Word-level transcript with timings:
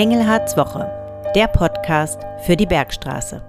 Engelhards 0.00 0.56
Woche, 0.56 0.90
der 1.34 1.46
Podcast 1.46 2.22
für 2.46 2.56
die 2.56 2.64
Bergstraße. 2.64 3.44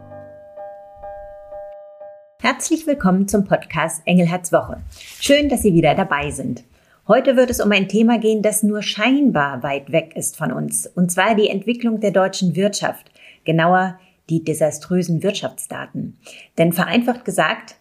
Herzlich 2.42 2.86
willkommen 2.86 3.26
zum 3.30 3.46
Podcast 3.46 4.02
Engelhards 4.04 4.52
Woche. 4.52 4.82
Schön, 5.22 5.48
dass 5.48 5.62
Sie 5.62 5.74
wieder 5.74 5.96
dabei 5.96 6.30
sind. 6.30 6.66
Heute 7.08 7.38
wird 7.38 7.52
es 7.52 7.62
um 7.62 7.72
ein 7.72 7.88
Thema 7.88 8.20
gehen, 8.20 8.42
das 8.42 8.64
nur 8.64 8.82
scheinbar 8.82 9.64
weit 9.64 9.94
weg 9.94 10.12
ist 10.18 10.36
von 10.36 10.52
uns, 10.52 10.88
und 10.88 11.10
zwar 11.10 11.36
die 11.36 11.48
Entwicklung 11.48 12.02
der 12.02 12.12
deutschen 12.12 12.54
Wirtschaft, 12.58 13.10
genauer 13.46 13.98
die 14.30 14.44
desaströsen 14.44 15.24
Wirtschaftsdaten. 15.24 16.20
Denn 16.58 16.74
vereinfacht 16.74 17.24
gesagt, 17.24 17.76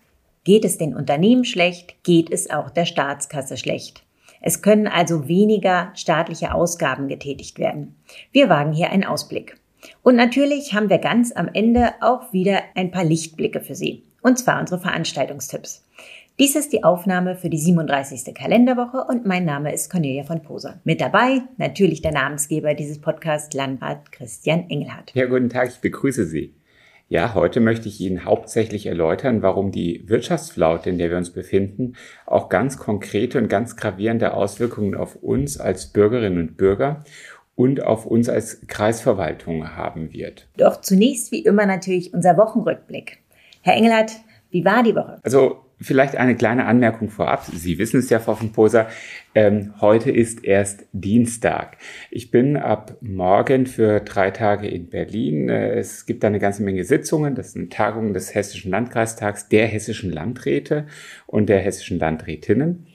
geht 0.44 0.64
es 0.64 0.78
den 0.78 0.94
Unternehmen 0.94 1.44
schlecht, 1.44 2.04
geht 2.04 2.30
es 2.30 2.50
auch 2.50 2.70
der 2.70 2.84
Staatskasse 2.84 3.56
schlecht. 3.56 4.04
Es 4.40 4.62
können 4.62 4.86
also 4.86 5.28
weniger 5.28 5.92
staatliche 5.94 6.54
Ausgaben 6.54 7.08
getätigt 7.08 7.58
werden. 7.58 7.96
Wir 8.32 8.48
wagen 8.48 8.72
hier 8.72 8.90
einen 8.90 9.04
Ausblick. 9.04 9.56
Und 10.02 10.16
natürlich 10.16 10.74
haben 10.74 10.90
wir 10.90 10.98
ganz 10.98 11.32
am 11.32 11.48
Ende 11.52 11.94
auch 12.00 12.32
wieder 12.32 12.60
ein 12.74 12.90
paar 12.90 13.04
Lichtblicke 13.04 13.60
für 13.60 13.74
Sie. 13.74 14.04
Und 14.22 14.38
zwar 14.38 14.60
unsere 14.60 14.80
Veranstaltungstipps. 14.80 15.84
Dies 16.38 16.56
ist 16.56 16.72
die 16.72 16.84
Aufnahme 16.84 17.36
für 17.36 17.50
die 17.50 17.58
37. 17.58 18.34
Kalenderwoche 18.34 19.04
und 19.04 19.26
mein 19.26 19.44
Name 19.44 19.74
ist 19.74 19.90
Cornelia 19.90 20.24
von 20.24 20.42
Poser. 20.42 20.80
Mit 20.84 21.00
dabei 21.00 21.42
natürlich 21.58 22.00
der 22.00 22.12
Namensgeber 22.12 22.72
dieses 22.72 22.98
Podcasts, 22.98 23.54
Landrat 23.54 24.10
Christian 24.10 24.70
Engelhardt. 24.70 25.12
Ja, 25.14 25.26
guten 25.26 25.50
Tag, 25.50 25.68
ich 25.68 25.80
begrüße 25.80 26.24
Sie. 26.24 26.54
Ja, 27.12 27.34
heute 27.34 27.58
möchte 27.58 27.88
ich 27.88 28.00
Ihnen 28.00 28.24
hauptsächlich 28.24 28.86
erläutern, 28.86 29.42
warum 29.42 29.72
die 29.72 30.08
Wirtschaftsflaute, 30.08 30.90
in 30.90 30.98
der 30.98 31.10
wir 31.10 31.16
uns 31.16 31.30
befinden, 31.30 31.96
auch 32.24 32.48
ganz 32.48 32.78
konkrete 32.78 33.38
und 33.38 33.48
ganz 33.48 33.74
gravierende 33.74 34.32
Auswirkungen 34.32 34.94
auf 34.94 35.16
uns 35.16 35.58
als 35.58 35.88
Bürgerinnen 35.88 36.38
und 36.38 36.56
Bürger 36.56 37.02
und 37.56 37.82
auf 37.82 38.06
uns 38.06 38.28
als 38.28 38.64
Kreisverwaltung 38.68 39.74
haben 39.74 40.12
wird. 40.12 40.46
Doch 40.56 40.82
zunächst 40.82 41.32
wie 41.32 41.40
immer 41.40 41.66
natürlich 41.66 42.14
unser 42.14 42.36
Wochenrückblick. 42.36 43.18
Herr 43.62 43.74
Engelhardt, 43.74 44.12
wie 44.50 44.64
war 44.64 44.84
die 44.84 44.94
Woche? 44.94 45.18
Also 45.24 45.64
Vielleicht 45.82 46.16
eine 46.16 46.36
kleine 46.36 46.66
Anmerkung 46.66 47.08
vorab. 47.08 47.44
Sie 47.44 47.78
wissen 47.78 48.00
es 48.00 48.10
ja, 48.10 48.18
Frau 48.18 48.34
von 48.34 48.52
Poser. 48.52 48.88
Ähm, 49.34 49.72
heute 49.80 50.10
ist 50.10 50.44
erst 50.44 50.84
Dienstag. 50.92 51.78
Ich 52.10 52.30
bin 52.30 52.58
ab 52.58 52.98
morgen 53.00 53.64
für 53.64 54.00
drei 54.00 54.30
Tage 54.30 54.68
in 54.68 54.90
Berlin. 54.90 55.48
Äh, 55.48 55.78
es 55.78 56.04
gibt 56.04 56.22
da 56.22 56.26
eine 56.26 56.38
ganze 56.38 56.62
Menge 56.62 56.84
Sitzungen. 56.84 57.34
Das 57.34 57.52
sind 57.52 57.72
Tagungen 57.72 58.12
des 58.12 58.34
Hessischen 58.34 58.70
Landkreistags, 58.70 59.48
der 59.48 59.66
hessischen 59.68 60.12
Landräte 60.12 60.86
und 61.26 61.48
der 61.48 61.60
hessischen 61.60 61.98
Landrätinnen. 61.98 62.86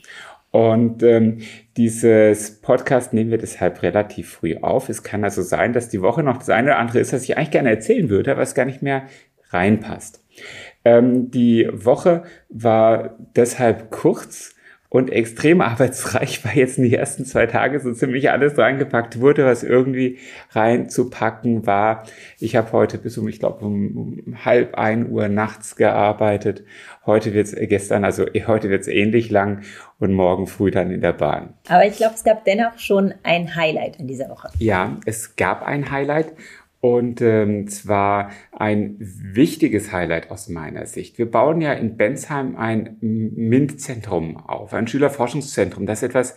Und 0.51 1.01
ähm, 1.01 1.39
dieses 1.77 2.61
Podcast 2.61 3.13
nehmen 3.13 3.31
wir 3.31 3.39
deshalb 3.39 3.81
relativ 3.81 4.29
früh 4.29 4.57
auf. 4.57 4.89
Es 4.89 5.01
kann 5.01 5.23
also 5.23 5.41
sein, 5.41 5.73
dass 5.73 5.89
die 5.89 6.01
Woche 6.01 6.21
noch 6.21 6.37
das 6.37 6.49
eine 6.51 6.67
oder 6.67 6.77
andere 6.77 6.99
ist, 6.99 7.13
was 7.13 7.23
ich 7.23 7.35
eigentlich 7.35 7.51
gerne 7.51 7.71
erzählen 7.71 8.09
würde, 8.09 8.31
aber 8.31 8.43
es 8.43 8.53
gar 8.53 8.65
nicht 8.65 8.83
mehr 8.83 9.07
reinpasst. 9.49 10.24
Ähm, 10.83 11.31
die 11.31 11.67
Woche 11.71 12.23
war 12.49 13.15
deshalb 13.35 13.91
kurz 13.91 14.55
und 14.95 15.11
extrem 15.11 15.59
arbeitsreich, 15.61 16.45
weil 16.45 16.57
jetzt 16.57 16.77
in 16.77 16.85
die 16.85 16.95
ersten 16.95 17.25
zwei 17.25 17.47
Tage 17.47 17.79
so 17.79 17.91
ziemlich 17.91 18.31
alles 18.31 18.57
reingepackt 18.57 19.19
wurde, 19.19 19.45
was 19.45 19.63
irgendwie 19.63 20.19
reinzupacken 20.51 21.67
war. 21.67 22.05
Ich 22.39 22.55
habe 22.55 22.71
heute 22.71 22.97
bis 22.97 23.17
um, 23.17 23.27
ich 23.27 23.39
glaube, 23.39 23.65
um, 23.65 23.97
um 23.97 24.45
halb 24.45 24.75
ein 24.75 25.09
Uhr 25.09 25.27
nachts 25.27 25.75
gearbeitet. 25.75 26.63
Heute 27.05 27.33
wird's 27.33 27.53
äh, 27.53 27.67
gestern, 27.67 28.05
also 28.05 28.25
äh, 28.27 28.43
heute 28.47 28.69
wird's 28.69 28.87
ähnlich 28.87 29.29
lang 29.29 29.63
und 29.99 30.13
morgen 30.13 30.47
früh 30.47 30.71
dann 30.71 30.91
in 30.91 31.01
der 31.01 31.13
Bahn. 31.13 31.55
Aber 31.67 31.85
ich 31.85 31.97
glaube, 31.97 32.15
es 32.15 32.23
gab 32.23 32.45
dennoch 32.45 32.79
schon 32.79 33.13
ein 33.23 33.55
Highlight 33.55 33.97
in 33.97 34.07
dieser 34.07 34.29
Woche. 34.29 34.49
Ja, 34.59 34.97
es 35.05 35.35
gab 35.35 35.65
ein 35.65 35.91
Highlight 35.91 36.33
und 36.85 37.19
ähm, 37.19 37.67
zwar 37.67 38.29
ein 38.51 38.97
wichtiges 38.99 39.91
Highlight 39.91 40.29
aus 40.29 40.49
meiner 40.49 40.85
Sicht. 40.85 41.17
Wir 41.17 41.31
bauen 41.31 41.59
ja 41.59 41.73
in 41.73 41.97
Bensheim 41.97 42.55
ein 42.55 42.97
MINT-Zentrum 43.01 44.37
auf, 44.37 44.71
ein 44.71 44.87
Schülerforschungszentrum. 44.87 45.87
Das 45.87 46.03
ist 46.03 46.09
etwas 46.09 46.35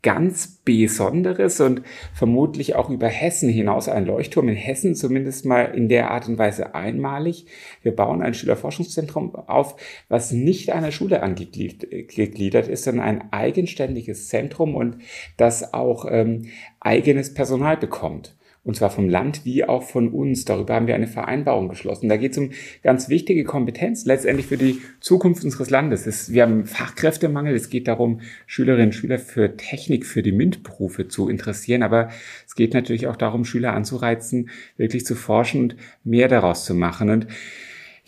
ganz 0.00 0.62
Besonderes 0.64 1.60
und 1.60 1.82
vermutlich 2.14 2.76
auch 2.76 2.88
über 2.88 3.08
Hessen 3.08 3.50
hinaus 3.50 3.90
ein 3.90 4.06
Leuchtturm 4.06 4.48
in 4.48 4.54
Hessen, 4.54 4.94
zumindest 4.94 5.44
mal 5.44 5.64
in 5.64 5.90
der 5.90 6.10
Art 6.10 6.26
und 6.28 6.38
Weise 6.38 6.74
einmalig. 6.74 7.44
Wir 7.82 7.94
bauen 7.94 8.22
ein 8.22 8.32
Schülerforschungszentrum 8.32 9.34
auf, 9.34 9.76
was 10.08 10.32
nicht 10.32 10.72
einer 10.72 10.92
Schule 10.92 11.22
angegliedert 11.22 12.68
ist, 12.68 12.84
sondern 12.84 13.04
ein 13.04 13.32
eigenständiges 13.32 14.28
Zentrum 14.28 14.76
und 14.76 14.96
das 15.36 15.74
auch 15.74 16.06
ähm, 16.08 16.46
eigenes 16.80 17.34
Personal 17.34 17.76
bekommt 17.76 18.34
und 18.62 18.76
zwar 18.76 18.90
vom 18.90 19.08
Land 19.08 19.44
wie 19.44 19.64
auch 19.64 19.82
von 19.82 20.08
uns. 20.08 20.44
Darüber 20.44 20.74
haben 20.74 20.86
wir 20.86 20.94
eine 20.94 21.06
Vereinbarung 21.06 21.68
geschlossen. 21.68 22.08
Da 22.08 22.16
geht 22.16 22.32
es 22.32 22.38
um 22.38 22.50
ganz 22.82 23.08
wichtige 23.08 23.44
Kompetenz 23.44 24.04
letztendlich 24.04 24.46
für 24.46 24.58
die 24.58 24.80
Zukunft 25.00 25.44
unseres 25.44 25.70
Landes. 25.70 26.06
Es, 26.06 26.32
wir 26.32 26.42
haben 26.42 26.66
Fachkräftemangel. 26.66 27.54
Es 27.54 27.70
geht 27.70 27.88
darum, 27.88 28.20
Schülerinnen 28.46 28.88
und 28.88 28.92
Schüler 28.92 29.18
für 29.18 29.56
Technik, 29.56 30.04
für 30.04 30.22
die 30.22 30.32
MINT-Berufe 30.32 31.08
zu 31.08 31.28
interessieren. 31.28 31.82
Aber 31.82 32.10
es 32.46 32.54
geht 32.54 32.74
natürlich 32.74 33.06
auch 33.06 33.16
darum, 33.16 33.46
Schüler 33.46 33.72
anzureizen, 33.72 34.50
wirklich 34.76 35.06
zu 35.06 35.14
forschen 35.14 35.62
und 35.62 35.76
mehr 36.04 36.28
daraus 36.28 36.66
zu 36.66 36.74
machen. 36.74 37.08
Und 37.08 37.26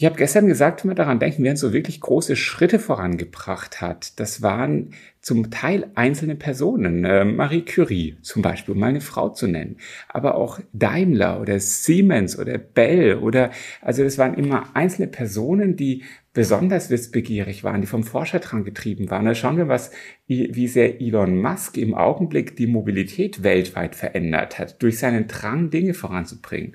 ich 0.02 0.06
habe 0.06 0.16
gestern 0.16 0.48
gesagt, 0.48 0.82
wenn 0.82 0.90
wir 0.90 0.96
daran 0.96 1.20
denken, 1.20 1.44
wer 1.44 1.52
uns 1.52 1.60
so 1.60 1.72
wirklich 1.72 2.00
große 2.00 2.34
Schritte 2.34 2.80
vorangebracht 2.80 3.80
hat, 3.80 4.18
das 4.18 4.42
waren 4.42 4.94
zum 5.20 5.52
Teil 5.52 5.92
einzelne 5.94 6.34
Personen, 6.34 7.04
äh, 7.04 7.24
Marie 7.24 7.64
Curie 7.64 8.16
zum 8.20 8.42
Beispiel, 8.42 8.74
um 8.74 8.80
mal 8.80 8.88
eine 8.88 9.00
Frau 9.00 9.28
zu 9.28 9.46
nennen, 9.46 9.76
aber 10.08 10.34
auch 10.34 10.58
Daimler 10.72 11.40
oder 11.40 11.60
Siemens 11.60 12.36
oder 12.36 12.58
Bell 12.58 13.18
oder, 13.18 13.52
also 13.80 14.02
es 14.02 14.18
waren 14.18 14.34
immer 14.34 14.74
einzelne 14.74 15.06
Personen, 15.06 15.76
die 15.76 16.02
besonders 16.32 16.90
wissbegierig 16.90 17.62
waren, 17.62 17.82
die 17.82 17.86
vom 17.86 18.02
Forscher 18.02 18.40
dran 18.40 18.64
getrieben 18.64 19.08
waren. 19.08 19.26
Da 19.26 19.36
schauen 19.36 19.58
wir, 19.58 19.68
was, 19.68 19.92
wie 20.26 20.66
sehr 20.66 21.00
Elon 21.00 21.36
Musk 21.36 21.76
im 21.76 21.94
Augenblick 21.94 22.56
die 22.56 22.66
Mobilität 22.66 23.44
weltweit 23.44 23.94
verändert 23.94 24.58
hat, 24.58 24.82
durch 24.82 24.98
seinen 24.98 25.28
Drang, 25.28 25.70
Dinge 25.70 25.94
voranzubringen. 25.94 26.74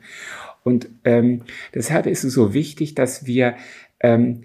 Und 0.67 0.89
ähm, 1.05 1.43
deshalb 1.73 2.07
ist 2.07 2.25
es 2.25 2.33
so 2.33 2.53
wichtig, 2.53 2.93
dass 2.93 3.25
wir 3.25 3.55
ähm, 4.01 4.43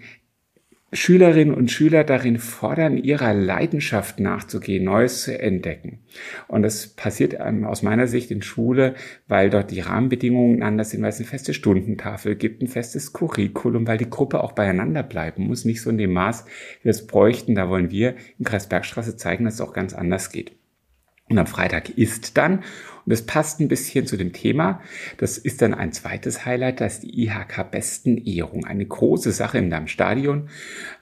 Schülerinnen 0.93 1.53
und 1.53 1.69
Schüler 1.69 2.05
darin 2.05 2.37
fordern, 2.37 2.97
ihrer 2.97 3.33
Leidenschaft 3.33 4.21
nachzugehen, 4.21 4.85
Neues 4.85 5.23
zu 5.23 5.37
entdecken. 5.37 5.99
Und 6.47 6.61
das 6.61 6.87
passiert 6.87 7.35
ähm, 7.37 7.65
aus 7.65 7.81
meiner 7.81 8.07
Sicht 8.07 8.31
in 8.31 8.41
Schule, 8.41 8.93
weil 9.27 9.49
dort 9.49 9.71
die 9.71 9.81
Rahmenbedingungen 9.81 10.63
anders 10.63 10.91
sind, 10.91 11.01
weil 11.01 11.09
es 11.09 11.17
eine 11.17 11.27
feste 11.27 11.53
Stundentafel 11.53 12.35
gibt, 12.35 12.61
ein 12.61 12.67
festes 12.67 13.11
Curriculum, 13.11 13.85
weil 13.85 13.97
die 13.97 14.09
Gruppe 14.09 14.41
auch 14.41 14.53
beieinander 14.53 15.03
bleiben 15.03 15.47
muss, 15.47 15.65
nicht 15.65 15.81
so 15.81 15.89
in 15.89 15.97
dem 15.97 16.13
Maß, 16.13 16.45
wie 16.79 16.85
wir 16.85 16.91
es 16.91 17.05
bräuchten. 17.05 17.55
Da 17.55 17.67
wollen 17.67 17.91
wir 17.91 18.15
in 18.39 18.45
Kreisbergstraße 18.45 19.17
zeigen, 19.17 19.43
dass 19.43 19.55
es 19.55 19.61
auch 19.61 19.73
ganz 19.73 19.93
anders 19.93 20.31
geht. 20.31 20.53
Und 21.27 21.39
am 21.39 21.47
Freitag 21.47 21.89
ist 21.97 22.37
dann, 22.37 22.63
und 23.05 23.11
das 23.11 23.23
passt 23.23 23.59
ein 23.59 23.67
bisschen 23.67 24.07
zu 24.07 24.17
dem 24.17 24.33
Thema, 24.33 24.81
das 25.17 25.37
ist 25.37 25.61
dann 25.61 25.73
ein 25.73 25.91
zweites 25.91 26.45
Highlight, 26.45 26.81
das 26.81 26.95
ist 26.95 27.03
die 27.03 27.23
IHK 27.23 27.69
Bestenehrung. 27.71 28.65
Eine 28.65 28.85
große 28.85 29.31
Sache 29.31 29.57
im 29.57 29.69
Darmstadion. 29.69 30.49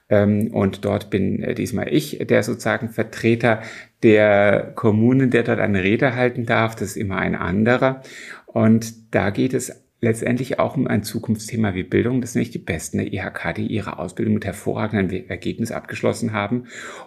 Ähm, 0.08 0.48
und 0.52 0.84
dort 0.84 1.10
bin 1.10 1.42
äh, 1.42 1.54
diesmal 1.54 1.92
ich 1.92 2.18
der 2.18 2.42
sozusagen 2.42 2.90
Vertreter 2.90 3.62
der 4.02 4.72
Kommunen, 4.74 5.30
der 5.30 5.44
dort 5.44 5.60
eine 5.60 5.82
Rede 5.82 6.14
halten 6.14 6.44
darf. 6.44 6.74
Das 6.74 6.88
ist 6.88 6.96
immer 6.96 7.18
ein 7.18 7.34
anderer. 7.34 8.02
Und 8.46 9.14
da 9.14 9.30
geht 9.30 9.54
es 9.54 9.81
letztendlich 10.02 10.58
auch 10.58 10.76
um 10.76 10.86
ein 10.88 11.04
Zukunftsthema 11.04 11.74
wie 11.74 11.84
Bildung. 11.84 12.20
Das 12.20 12.32
sind 12.32 12.40
nicht 12.40 12.54
die 12.54 12.58
Besten 12.58 12.98
der 12.98 13.12
IHK, 13.12 13.54
die 13.56 13.68
ihre 13.68 13.98
Ausbildung 13.98 14.34
mit 14.34 14.44
hervorragendem 14.44 15.28
Ergebnis 15.28 15.70
abgeschlossen 15.70 16.32
haben 16.32 16.66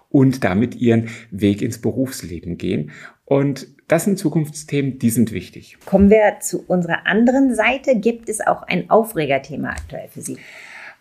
und 0.09 0.43
damit 0.43 0.75
ihren 0.75 1.09
Weg 1.29 1.61
ins 1.61 1.79
Berufsleben 1.79 2.57
gehen. 2.57 2.91
Und 3.25 3.67
das 3.87 4.05
sind 4.05 4.17
Zukunftsthemen, 4.17 4.97
die 4.97 5.09
sind 5.09 5.33
wichtig. 5.33 5.77
Kommen 5.85 6.09
wir 6.09 6.37
zu 6.39 6.63
unserer 6.65 7.05
anderen 7.05 7.53
Seite. 7.53 7.99
Gibt 7.99 8.29
es 8.29 8.39
auch 8.39 8.63
ein 8.63 8.89
Aufregerthema 8.89 9.71
aktuell 9.71 10.07
für 10.07 10.21
Sie? 10.21 10.37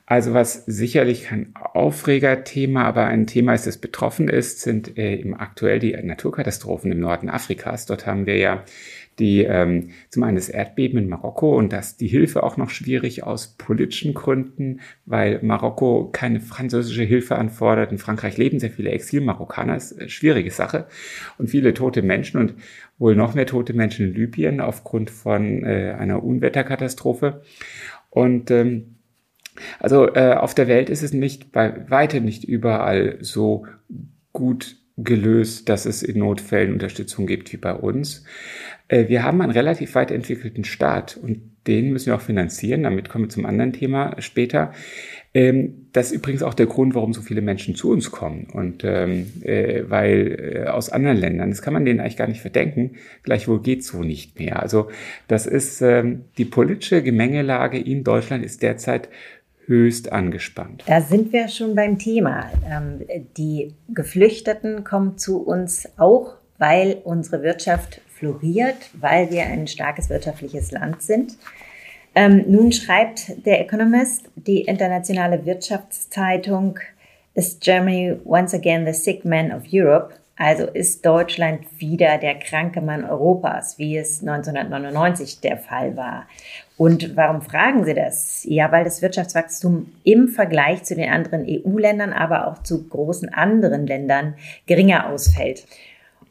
Also 0.07 0.35
was 0.35 0.67
sicherlich 0.67 1.25
kein 1.25 1.55
Aufregerthema, 1.55 2.85
aber 2.85 3.07
ein 3.07 3.27
Thema 3.27 3.55
ist, 3.55 3.67
das 3.67 3.79
betroffen 3.79 4.29
ist, 4.29 4.61
sind 4.61 4.99
äh, 4.99 5.15
im 5.15 5.33
aktuell 5.33 5.79
die 5.79 5.93
Naturkatastrophen 5.93 6.93
im 6.93 7.01
Norden 7.01 7.31
Afrikas. 7.31 7.87
Dort 7.87 8.07
haben 8.07 8.27
wir 8.27 8.37
ja 8.37 8.65
die 9.19 9.43
ähm, 9.45 9.91
zum 10.09 10.23
einen 10.23 10.37
das 10.37 10.49
Erdbeben 10.49 10.99
in 10.99 11.09
Marokko 11.09 11.57
und 11.57 11.73
dass 11.73 11.97
die 11.97 12.07
Hilfe 12.07 12.43
auch 12.43 12.57
noch 12.57 12.71
schwierig 12.71 13.23
aus 13.25 13.57
politischen 13.57 14.15
Gründen, 14.15 14.81
weil 15.07 15.41
Marokko 15.43 16.11
keine 16.13 16.41
französische 16.41 17.05
Hilfe 17.05 17.37
anfordert. 17.37 17.93
In 17.93 17.99
Frankreich 17.99 18.37
leben 18.37 18.59
sehr 18.59 18.71
viele 18.71 18.91
Exil-Marokkaner, 18.91 19.77
ist 19.77 19.99
eine 19.99 20.09
schwierige 20.09 20.51
Sache 20.51 20.87
und 21.39 21.49
viele 21.49 21.75
tote 21.75 22.03
Menschen 22.03 22.41
und 22.41 22.55
wohl 22.99 23.17
noch 23.17 23.35
mehr 23.35 23.47
tote 23.47 23.75
Menschen 23.75 24.09
in 24.09 24.15
Libyen 24.15 24.61
aufgrund 24.61 25.11
von 25.11 25.65
äh, 25.65 25.95
einer 25.99 26.23
Unwetterkatastrophe. 26.23 27.43
Und 28.11 28.51
ähm, 28.51 28.97
also 29.79 30.13
äh, 30.15 30.35
auf 30.35 30.55
der 30.55 30.69
Welt 30.69 30.91
ist 30.91 31.03
es 31.03 31.13
nicht 31.13 31.53
bei 31.53 31.89
weitem 31.89 32.25
nicht 32.25 32.45
überall 32.45 33.19
so 33.21 33.67
gut 34.33 34.77
gelöst, 34.97 35.69
dass 35.69 35.87
es 35.87 36.03
in 36.03 36.19
Notfällen 36.19 36.73
Unterstützung 36.73 37.27
gibt 37.27 37.53
wie 37.53 37.57
bei 37.57 37.75
uns. 37.75 38.25
Äh, 38.89 39.09
wir 39.09 39.23
haben 39.23 39.41
einen 39.41 39.53
relativ 39.53 39.95
weit 39.95 40.11
entwickelten 40.11 40.65
Staat 40.65 41.17
und 41.17 41.55
den 41.67 41.93
müssen 41.93 42.07
wir 42.07 42.17
auch 42.17 42.21
finanzieren. 42.21 42.83
Damit 42.83 43.09
kommen 43.09 43.25
wir 43.25 43.31
zum 43.31 43.47
anderen 43.47 43.73
Thema 43.73 44.15
später. 44.21 44.73
Ähm, 45.33 45.89
das 45.93 46.07
ist 46.07 46.13
übrigens 46.13 46.43
auch 46.43 46.55
der 46.55 46.67
Grund, 46.67 46.95
warum 46.95 47.13
so 47.13 47.21
viele 47.21 47.41
Menschen 47.41 47.75
zu 47.75 47.91
uns 47.91 48.13
kommen. 48.13 48.47
Und 48.53 48.85
ähm, 48.85 49.27
äh, 49.43 49.83
weil 49.89 50.65
äh, 50.67 50.69
aus 50.69 50.91
anderen 50.91 51.17
Ländern, 51.17 51.51
das 51.51 51.63
kann 51.63 51.75
man 51.75 51.85
denen 51.85 52.01
eigentlich 52.01 52.17
gar 52.17 52.29
nicht 52.29 52.41
verdenken, 52.41 52.93
gleichwohl 53.25 53.61
geht 53.61 53.85
so 53.85 54.03
nicht 54.03 54.39
mehr. 54.39 54.63
Also 54.63 54.91
das 55.27 55.47
ist 55.47 55.81
ähm, 55.83 56.27
die 56.39 56.45
politische 56.45 57.03
Gemengelage 57.03 57.79
in 57.79 58.05
Deutschland 58.05 58.45
ist 58.45 58.63
derzeit 58.63 59.09
höchst 59.67 60.13
angespannt. 60.13 60.85
Da 60.87 61.01
sind 61.01 61.33
wir 61.33 61.49
schon 61.49 61.75
beim 61.75 61.99
Thema. 61.99 62.51
Ähm, 62.69 63.01
die 63.37 63.75
Geflüchteten 63.89 64.85
kommen 64.85 65.19
zu 65.19 65.43
uns 65.43 65.89
auch, 65.97 66.35
weil 66.59 66.99
unsere 67.05 67.43
Wirtschaft 67.43 68.01
floriert, 68.09 68.91
weil 68.95 69.31
wir 69.31 69.45
ein 69.45 69.67
starkes 69.67 70.09
wirtschaftliches 70.11 70.71
Land 70.71 71.03
sind. 71.03 71.37
Ähm, 72.15 72.45
nun 72.47 72.71
schreibt 72.73 73.45
der 73.45 73.61
Economist, 73.61 74.29
die 74.37 74.63
internationale 74.63 75.45
Wirtschaftszeitung, 75.45 76.79
Is 77.37 77.59
Germany 77.59 78.17
once 78.25 78.55
again 78.55 78.87
the 78.87 78.93
sick 78.93 79.25
man 79.25 79.51
of 79.51 79.65
Europe? 79.73 80.15
Also 80.37 80.65
ist 80.65 81.07
Deutschland 81.07 81.61
wieder 81.79 82.19
der 82.19 82.35
kranke 82.37 82.81
Mann 82.81 83.05
Europas, 83.05 83.79
wie 83.79 83.97
es 83.97 84.21
1999 84.21 85.41
der 85.41 85.59
Fall 85.59 85.97
war. 85.97 86.27
Und 86.77 87.17
warum 87.17 87.41
fragen 87.41 87.85
Sie 87.85 87.95
das? 87.95 88.45
Ja, 88.45 88.73
weil 88.73 88.83
das 88.83 89.01
Wirtschaftswachstum 89.01 89.93
im 90.03 90.27
Vergleich 90.27 90.83
zu 90.83 90.97
den 90.97 91.09
anderen 91.09 91.47
EU-Ländern, 91.49 92.13
aber 92.13 92.49
auch 92.49 92.63
zu 92.65 92.89
großen 92.89 93.33
anderen 93.33 93.87
Ländern 93.87 94.35
geringer 94.67 95.09
ausfällt. 95.09 95.67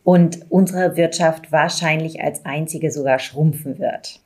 Und 0.04 0.52
unsere 0.52 0.98
Wirtschaft 0.98 1.54
wahrscheinlich 1.54 2.22
als 2.22 2.46
einzige 2.46 2.92
sogar 2.92 3.20
schrumpfen 3.20 3.80
wird. 3.80 4.20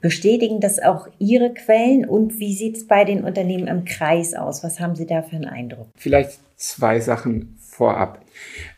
Bestätigen 0.00 0.60
das 0.60 0.78
auch 0.80 1.08
Ihre 1.18 1.52
Quellen 1.52 2.08
und 2.08 2.38
wie 2.38 2.54
sieht 2.54 2.76
es 2.76 2.86
bei 2.86 3.04
den 3.04 3.24
Unternehmen 3.24 3.66
im 3.66 3.84
Kreis 3.84 4.32
aus? 4.34 4.62
Was 4.62 4.78
haben 4.78 4.94
Sie 4.94 5.06
da 5.06 5.22
für 5.22 5.34
einen 5.34 5.46
Eindruck? 5.46 5.88
Vielleicht 5.96 6.38
zwei 6.54 7.00
Sachen 7.00 7.58
vorab. 7.58 8.20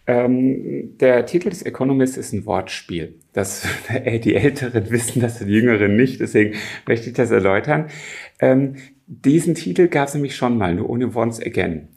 Ähm, 0.07 0.97
der 0.99 1.27
Titel 1.27 1.51
des 1.51 1.63
Economist 1.63 2.17
ist 2.17 2.33
ein 2.33 2.47
Wortspiel. 2.47 3.15
Das, 3.33 3.67
die 4.25 4.35
Älteren 4.35 4.91
wissen 4.91 5.21
das, 5.21 5.39
die 5.39 5.53
Jüngeren 5.53 5.97
nicht, 5.97 6.21
deswegen 6.21 6.57
möchte 6.87 7.11
ich 7.11 7.15
das 7.15 7.31
erläutern. 7.31 7.87
Ähm, 8.41 8.77
diesen 9.07 9.57
Titel 9.57 9.89
gab 9.89 10.07
es 10.07 10.15
nämlich 10.15 10.37
schon 10.37 10.57
mal, 10.57 10.73
nur 10.73 10.89
ohne 10.89 11.15
Once 11.17 11.41
Again. 11.45 11.89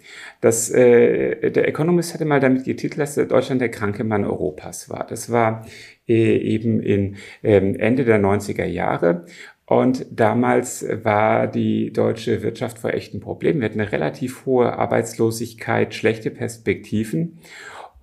Das, 0.41 0.71
äh, 0.71 1.51
der 1.51 1.67
Economist 1.67 2.13
hatte 2.13 2.25
mal 2.25 2.39
damit 2.39 2.65
getitelt, 2.65 2.99
dass 2.99 3.15
Deutschland 3.15 3.61
der 3.61 3.69
kranke 3.69 4.03
Mann 4.03 4.25
Europas 4.25 4.89
war. 4.89 5.05
Das 5.07 5.31
war 5.31 5.65
äh, 6.07 6.37
eben 6.37 6.79
in 6.79 7.17
ähm, 7.43 7.75
Ende 7.75 8.03
der 8.03 8.19
90er 8.19 8.65
Jahre. 8.65 9.25
Und 9.65 10.07
damals 10.11 10.85
war 11.03 11.47
die 11.47 11.93
deutsche 11.93 12.41
Wirtschaft 12.41 12.79
vor 12.79 12.93
echten 12.93 13.19
Problemen. 13.19 13.61
Wir 13.61 13.69
hatten 13.69 13.79
eine 13.79 13.91
relativ 13.91 14.45
hohe 14.45 14.73
Arbeitslosigkeit, 14.73 15.93
schlechte 15.93 16.31
Perspektiven. 16.31 17.39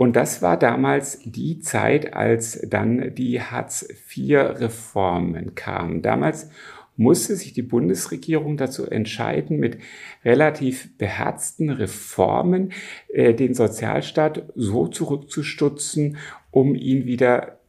Und 0.01 0.17
das 0.17 0.41
war 0.41 0.59
damals 0.59 1.21
die 1.27 1.59
Zeit, 1.59 2.15
als 2.15 2.59
dann 2.67 3.15
die 3.15 3.43
Hartz-IV-Reformen 3.43 5.55
kamen. 5.55 6.01
Damals 6.01 6.49
musste 6.97 7.37
sich 7.37 7.53
die 7.53 7.61
Bundesregierung 7.61 8.57
dazu 8.57 8.87
entscheiden, 8.87 9.59
mit 9.59 9.77
relativ 10.25 10.97
beherzten 10.97 11.69
Reformen 11.69 12.73
äh, 13.09 13.35
den 13.35 13.53
Sozialstaat 13.53 14.45
so 14.55 14.89
zurückzustutzen, 14.89 16.17
um 16.51 16.75
ihn 16.75 17.05
wieder 17.05 17.60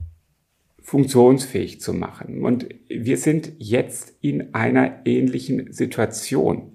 funktionsfähig 0.91 1.79
zu 1.79 1.93
machen. 1.93 2.43
Und 2.43 2.67
wir 2.89 3.15
sind 3.15 3.53
jetzt 3.59 4.13
in 4.19 4.53
einer 4.53 4.99
ähnlichen 5.05 5.71
Situation. 5.71 6.73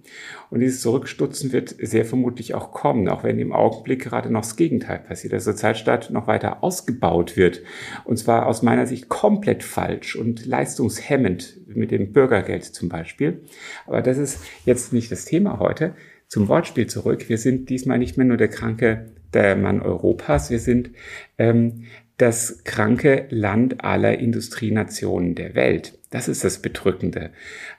Und 0.48 0.60
dieses 0.60 0.80
Zurückstutzen 0.80 1.52
wird 1.52 1.74
sehr 1.78 2.06
vermutlich 2.06 2.54
auch 2.54 2.72
kommen, 2.72 3.10
auch 3.10 3.24
wenn 3.24 3.38
im 3.38 3.52
Augenblick 3.52 4.02
gerade 4.02 4.32
noch 4.32 4.40
das 4.40 4.56
Gegenteil 4.56 5.00
passiert. 5.00 5.34
Der 5.34 5.40
Sozialstaat 5.40 6.08
noch 6.12 6.28
weiter 6.28 6.64
ausgebaut 6.64 7.36
wird. 7.36 7.60
Und 8.06 8.16
zwar 8.16 8.46
aus 8.46 8.62
meiner 8.62 8.86
Sicht 8.86 9.10
komplett 9.10 9.62
falsch 9.62 10.16
und 10.16 10.46
leistungshemmend 10.46 11.66
mit 11.66 11.90
dem 11.90 12.14
Bürgergeld 12.14 12.64
zum 12.64 12.88
Beispiel. 12.88 13.42
Aber 13.86 14.00
das 14.00 14.16
ist 14.16 14.42
jetzt 14.64 14.94
nicht 14.94 15.12
das 15.12 15.26
Thema 15.26 15.58
heute. 15.58 15.94
Zum 16.26 16.48
Wortspiel 16.48 16.86
zurück. 16.86 17.28
Wir 17.28 17.36
sind 17.36 17.68
diesmal 17.68 17.98
nicht 17.98 18.16
mehr 18.16 18.26
nur 18.26 18.38
der 18.38 18.48
kranke 18.48 19.12
der 19.34 19.56
Mann 19.56 19.82
Europas. 19.82 20.50
Wir 20.50 20.58
sind 20.58 20.90
ähm, 21.36 21.84
das 22.16 22.64
kranke 22.64 23.26
Land 23.28 23.84
aller 23.84 24.18
Industrienationen 24.18 25.34
der 25.34 25.54
Welt. 25.54 25.98
Das 26.10 26.28
ist 26.28 26.44
das 26.44 26.62
Bedrückende. 26.62 27.30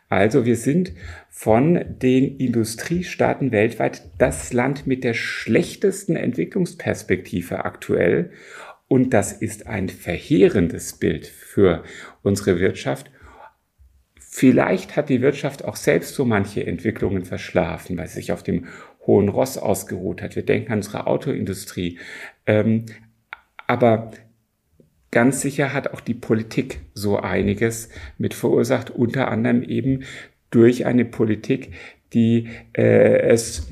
Also 0.10 0.46
wir 0.46 0.56
sind 0.56 0.94
von 1.30 1.84
den 2.02 2.38
Industriestaaten 2.38 3.52
weltweit 3.52 4.04
das 4.18 4.54
Land 4.54 4.86
mit 4.88 5.04
der 5.04 5.14
schlechtesten 5.14 6.16
Entwicklungsperspektive 6.16 7.66
aktuell. 7.66 8.32
Und 8.88 9.14
das 9.14 9.34
ist 9.34 9.68
ein 9.68 9.90
verheerendes 9.90 10.94
Bild 10.94 11.26
für 11.26 11.84
unsere 12.22 12.60
Wirtschaft. 12.60 13.12
Vielleicht 14.20 14.96
hat 14.96 15.10
die 15.10 15.22
Wirtschaft 15.22 15.66
auch 15.66 15.76
selbst 15.76 16.14
so 16.14 16.24
manche 16.24 16.66
Entwicklungen 16.66 17.26
verschlafen, 17.26 17.98
weil 17.98 18.08
sie 18.08 18.16
sich 18.16 18.32
auf 18.32 18.44
dem 18.44 18.68
hohen 19.06 19.30
Ross 19.30 19.58
ausgeruht 19.58 20.22
hat. 20.22 20.36
Wir 20.36 20.46
denken 20.46 20.72
an 20.72 20.80
unsere 20.80 21.08
Autoindustrie. 21.08 21.98
Ähm, 22.46 22.86
aber 23.66 24.12
Ganz 25.12 25.42
sicher 25.42 25.74
hat 25.74 25.94
auch 25.94 26.02
die 26.02 26.14
Politik 26.14 26.82
so 26.94 27.18
einiges 27.18 27.90
mit 28.18 28.34
verursacht, 28.34 28.90
unter 28.90 29.30
anderem 29.30 29.64
eben 29.64 30.04
durch 30.52 30.86
eine 30.86 31.06
Politik, 31.06 31.72
die 32.14 32.50
äh, 32.74 33.20
es 33.22 33.68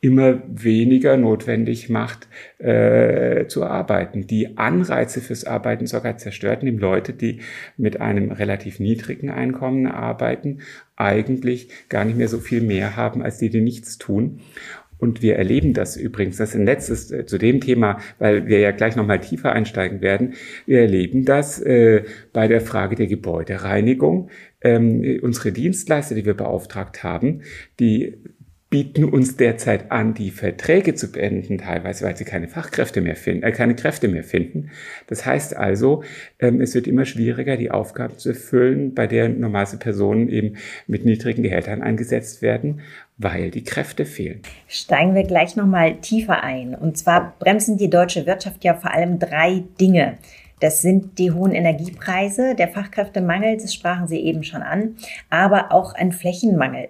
immer 0.00 0.40
weniger 0.46 1.16
notwendig 1.16 1.88
macht, 1.88 2.28
äh, 2.58 3.46
zu 3.48 3.64
arbeiten. 3.64 4.26
Die 4.28 4.56
Anreize 4.56 5.20
fürs 5.20 5.44
Arbeiten 5.44 5.86
sogar 5.86 6.16
zerstört, 6.18 6.62
indem 6.62 6.78
Leute, 6.78 7.12
die 7.12 7.40
mit 7.76 8.00
einem 8.00 8.30
relativ 8.30 8.78
niedrigen 8.78 9.30
Einkommen 9.30 9.86
arbeiten, 9.86 10.60
eigentlich 10.94 11.68
gar 11.88 12.04
nicht 12.04 12.16
mehr 12.16 12.28
so 12.28 12.38
viel 12.38 12.60
mehr 12.60 12.94
haben, 12.94 13.22
als 13.22 13.38
die, 13.38 13.50
die 13.50 13.60
nichts 13.60 13.98
tun. 13.98 14.40
Und 14.98 15.22
wir 15.22 15.36
erleben 15.36 15.74
das 15.74 15.96
übrigens, 15.96 16.36
das 16.36 16.50
ist 16.50 16.56
ein 16.56 16.66
letztes 16.66 17.10
äh, 17.10 17.24
zu 17.26 17.38
dem 17.38 17.60
Thema, 17.60 17.98
weil 18.18 18.46
wir 18.46 18.60
ja 18.60 18.70
gleich 18.72 18.96
nochmal 18.96 19.20
tiefer 19.20 19.52
einsteigen 19.52 20.00
werden. 20.00 20.34
Wir 20.66 20.80
erleben 20.80 21.24
das 21.24 21.60
äh, 21.60 22.04
bei 22.32 22.48
der 22.48 22.60
Frage 22.60 22.96
der 22.96 23.06
Gebäudereinigung. 23.06 24.30
Ähm, 24.60 25.20
unsere 25.22 25.52
Dienstleister, 25.52 26.14
die 26.14 26.24
wir 26.24 26.34
beauftragt 26.34 27.04
haben, 27.04 27.42
die 27.78 28.18
bieten 28.70 29.04
uns 29.04 29.36
derzeit 29.36 29.90
an, 29.90 30.12
die 30.12 30.30
Verträge 30.30 30.94
zu 30.94 31.10
beenden, 31.10 31.56
teilweise, 31.56 32.04
weil 32.04 32.16
sie 32.16 32.24
keine 32.24 32.48
Fachkräfte 32.48 33.00
mehr 33.00 33.16
finden, 33.16 33.42
äh, 33.42 33.52
keine 33.52 33.74
Kräfte 33.74 34.08
mehr 34.08 34.24
finden. 34.24 34.70
Das 35.06 35.24
heißt 35.24 35.56
also, 35.56 36.02
ähm, 36.38 36.60
es 36.60 36.74
wird 36.74 36.86
immer 36.86 37.06
schwieriger, 37.06 37.56
die 37.56 37.70
Aufgaben 37.70 38.18
zu 38.18 38.30
erfüllen, 38.30 38.94
bei 38.94 39.06
der 39.06 39.30
normalerweise 39.30 39.78
Personen 39.78 40.28
eben 40.28 40.56
mit 40.86 41.06
niedrigen 41.06 41.42
Gehältern 41.42 41.80
eingesetzt 41.80 42.42
werden, 42.42 42.82
weil 43.18 43.50
die 43.50 43.64
Kräfte 43.64 44.06
fehlen. 44.06 44.42
Steigen 44.68 45.14
wir 45.14 45.24
gleich 45.24 45.56
nochmal 45.56 45.96
tiefer 45.96 46.42
ein. 46.42 46.74
Und 46.74 46.96
zwar 46.96 47.34
bremsen 47.38 47.76
die 47.76 47.90
deutsche 47.90 48.26
Wirtschaft 48.26 48.64
ja 48.64 48.74
vor 48.74 48.92
allem 48.92 49.18
drei 49.18 49.64
Dinge. 49.80 50.18
Das 50.60 50.82
sind 50.82 51.18
die 51.18 51.30
hohen 51.30 51.52
Energiepreise, 51.52 52.54
der 52.54 52.68
Fachkräftemangel, 52.68 53.58
das 53.58 53.74
sprachen 53.74 54.08
Sie 54.08 54.18
eben 54.18 54.42
schon 54.42 54.62
an, 54.62 54.96
aber 55.30 55.70
auch 55.72 55.94
ein 55.94 56.10
Flächenmangel. 56.10 56.88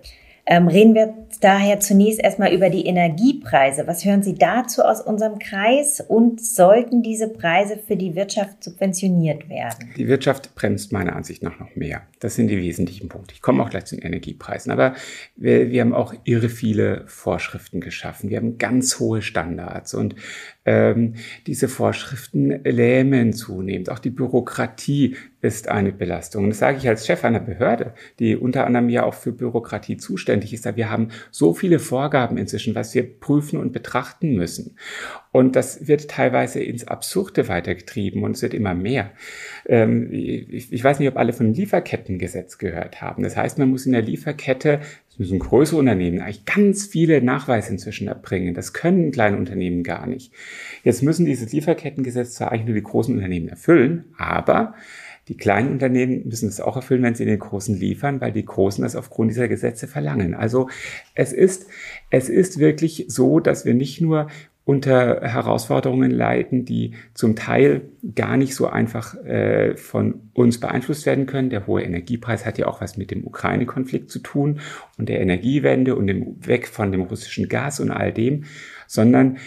Ähm, 0.51 0.67
reden 0.67 0.95
wir 0.95 1.15
daher 1.43 1.79
zunächst 1.79 2.21
erstmal 2.21 2.55
über 2.55 2.71
die 2.71 2.87
Energiepreise. 2.87 3.87
Was 3.87 4.07
hören 4.07 4.23
Sie 4.23 4.35
dazu 4.35 4.81
aus 4.81 5.03
unserem 5.03 5.39
Kreis 5.39 6.01
und 6.01 6.43
sollten 6.43 7.03
diese 7.03 7.29
Preise 7.29 7.77
für 7.77 7.97
die 7.97 8.15
Wirtschaft 8.15 8.65
subventioniert 8.65 9.51
werden? 9.51 9.91
Die 9.99 10.09
Wirtschaft 10.09 10.55
bremst 10.55 10.91
meiner 10.91 11.15
Ansicht 11.15 11.43
nach 11.43 11.61
noch 11.61 11.77
mehr. 11.77 12.01
Das 12.21 12.35
sind 12.35 12.49
die 12.49 12.57
wesentlichen 12.57 13.11
Punkte. 13.11 13.35
Ich 13.35 13.43
komme 13.43 13.63
auch 13.63 13.69
gleich 13.69 13.85
zu 13.85 13.97
den 13.97 14.07
Energiepreisen. 14.07 14.73
Aber 14.73 14.95
wir, 15.37 15.71
wir 15.71 15.83
haben 15.83 15.93
auch 15.93 16.15
irre 16.25 16.49
viele 16.49 17.05
Vorschriften 17.07 17.83
geschaffen. 17.83 18.31
Wir 18.31 18.39
haben 18.39 18.57
ganz 18.57 18.99
hohe 18.99 19.21
Standards 19.21 19.93
und 19.93 20.15
ähm, 20.69 21.15
diese 21.47 21.67
Vorschriften 21.67 22.63
lähmen 22.63 23.33
zunehmend. 23.33 23.89
Auch 23.89 23.99
die 23.99 24.11
Bürokratie 24.11 25.17
ist 25.41 25.69
eine 25.69 25.93
Belastung. 25.93 26.45
Und 26.45 26.51
das 26.51 26.59
sage 26.59 26.77
ich 26.77 26.87
als 26.87 27.07
Chef 27.07 27.25
einer 27.25 27.41
Behörde, 27.41 27.95
die 28.19 28.37
unter 28.37 28.67
anderem 28.67 28.91
ja 28.91 29.05
auch 29.05 29.15
für 29.15 29.33
Bürokratie 29.33 29.97
zuständig 29.97 30.53
ist. 30.53 30.67
Wir 30.77 30.91
haben 30.91 31.09
so 31.31 31.55
viele 31.55 31.79
Vorgaben 31.79 32.37
inzwischen, 32.37 32.75
was 32.75 32.95
wir 32.95 33.19
prüfen 33.19 33.59
und 33.59 33.73
betrachten 33.73 34.35
müssen. 34.35 34.77
Und 35.33 35.57
das 35.57 35.87
wird 35.87 36.09
teilweise 36.09 36.63
ins 36.63 36.87
Absurde 36.89 37.49
weitergetrieben 37.49 38.23
und 38.23 38.33
es 38.37 38.43
wird 38.43 38.55
immer 38.55 38.75
mehr. 38.75 39.11
Ähm, 39.67 40.09
ich 40.11 40.83
weiß 40.83 40.99
nicht, 40.99 41.09
ob 41.09 41.17
alle 41.17 41.33
von 41.33 41.53
Lieferkettengesetz 41.53 42.59
gehört 42.59 43.03
haben. 43.03 43.23
Das 43.23 43.37
heißt, 43.37 43.59
man 43.59 43.69
muss 43.69 43.87
in 43.87 43.93
der 43.93 44.03
Lieferkette 44.03 44.81
müssen 45.19 45.39
größere 45.39 45.79
Unternehmen 45.79 46.21
eigentlich 46.21 46.45
ganz 46.45 46.87
viele 46.87 47.21
Nachweise 47.21 47.73
inzwischen 47.73 48.09
erbringen. 48.09 48.55
Das 48.55 48.73
können 48.73 49.11
kleine 49.11 49.37
Unternehmen 49.37 49.83
gar 49.83 50.07
nicht. 50.07 50.33
Jetzt 50.85 51.03
müssen 51.03 51.27
dieses 51.27 51.53
Lieferkettengesetz 51.53 52.35
zwar 52.35 52.53
eigentlich 52.53 52.67
nur 52.67 52.75
die 52.77 52.83
großen 52.83 53.15
Unternehmen 53.15 53.49
erfüllen, 53.49 54.05
aber 54.17 54.75
die 55.27 55.37
kleinen 55.37 55.73
Unternehmen 55.73 56.27
müssen 56.27 56.49
es 56.49 56.61
auch 56.61 56.77
erfüllen, 56.77 57.03
wenn 57.03 57.15
sie 57.15 57.27
den 57.27 57.39
Großen 57.39 57.77
liefern, 57.77 58.21
weil 58.21 58.33
die 58.33 58.45
Großen 58.45 58.83
das 58.83 58.97
aufgrund 58.97 59.31
dieser 59.31 59.49
Gesetze 59.49 59.87
verlangen. 59.87 60.35
Also 60.35 60.71
es 61.15 61.35
ist, 61.35 61.67
es 62.11 62.31
ist 62.31 62.59
wirklich 62.59 63.07
so, 63.09 63.39
dass 63.39 63.67
wir 63.67 63.75
nicht 63.75 64.01
nur 64.01 64.29
unter 64.69 65.23
Herausforderungen 65.23 66.11
leiden, 66.11 66.67
die 66.67 66.93
zum 67.15 67.37
Teil 67.37 67.89
gar 68.15 68.37
nicht 68.37 68.55
so 68.55 68.67
einfach 68.67 69.15
äh, 69.25 69.75
von 69.79 70.29
uns 70.35 70.61
beeinflusst 70.61 71.07
werden 71.07 71.25
können. 71.25 71.49
Der 71.49 71.67
hohe 71.67 71.81
Energiepreis 71.81 72.45
hat 72.45 72.59
ja 72.59 72.67
auch 72.67 72.83
was 72.83 72.99
mit 72.99 73.11
dem 73.11 73.27
Ukraine-Konflikt 73.27 74.11
zu 74.11 74.19
tun 74.19 74.61
und 74.99 75.09
der 75.09 75.23
Energiewende 75.23 75.97
und 75.97 76.07
dem 76.07 76.47
Weg 76.47 76.69
von 76.69 76.93
dem 76.93 77.01
russischen 77.01 77.49
Gas 77.49 77.81
und 77.81 77.91
all 77.91 78.13
dem, 78.13 78.45
sondern 78.87 79.39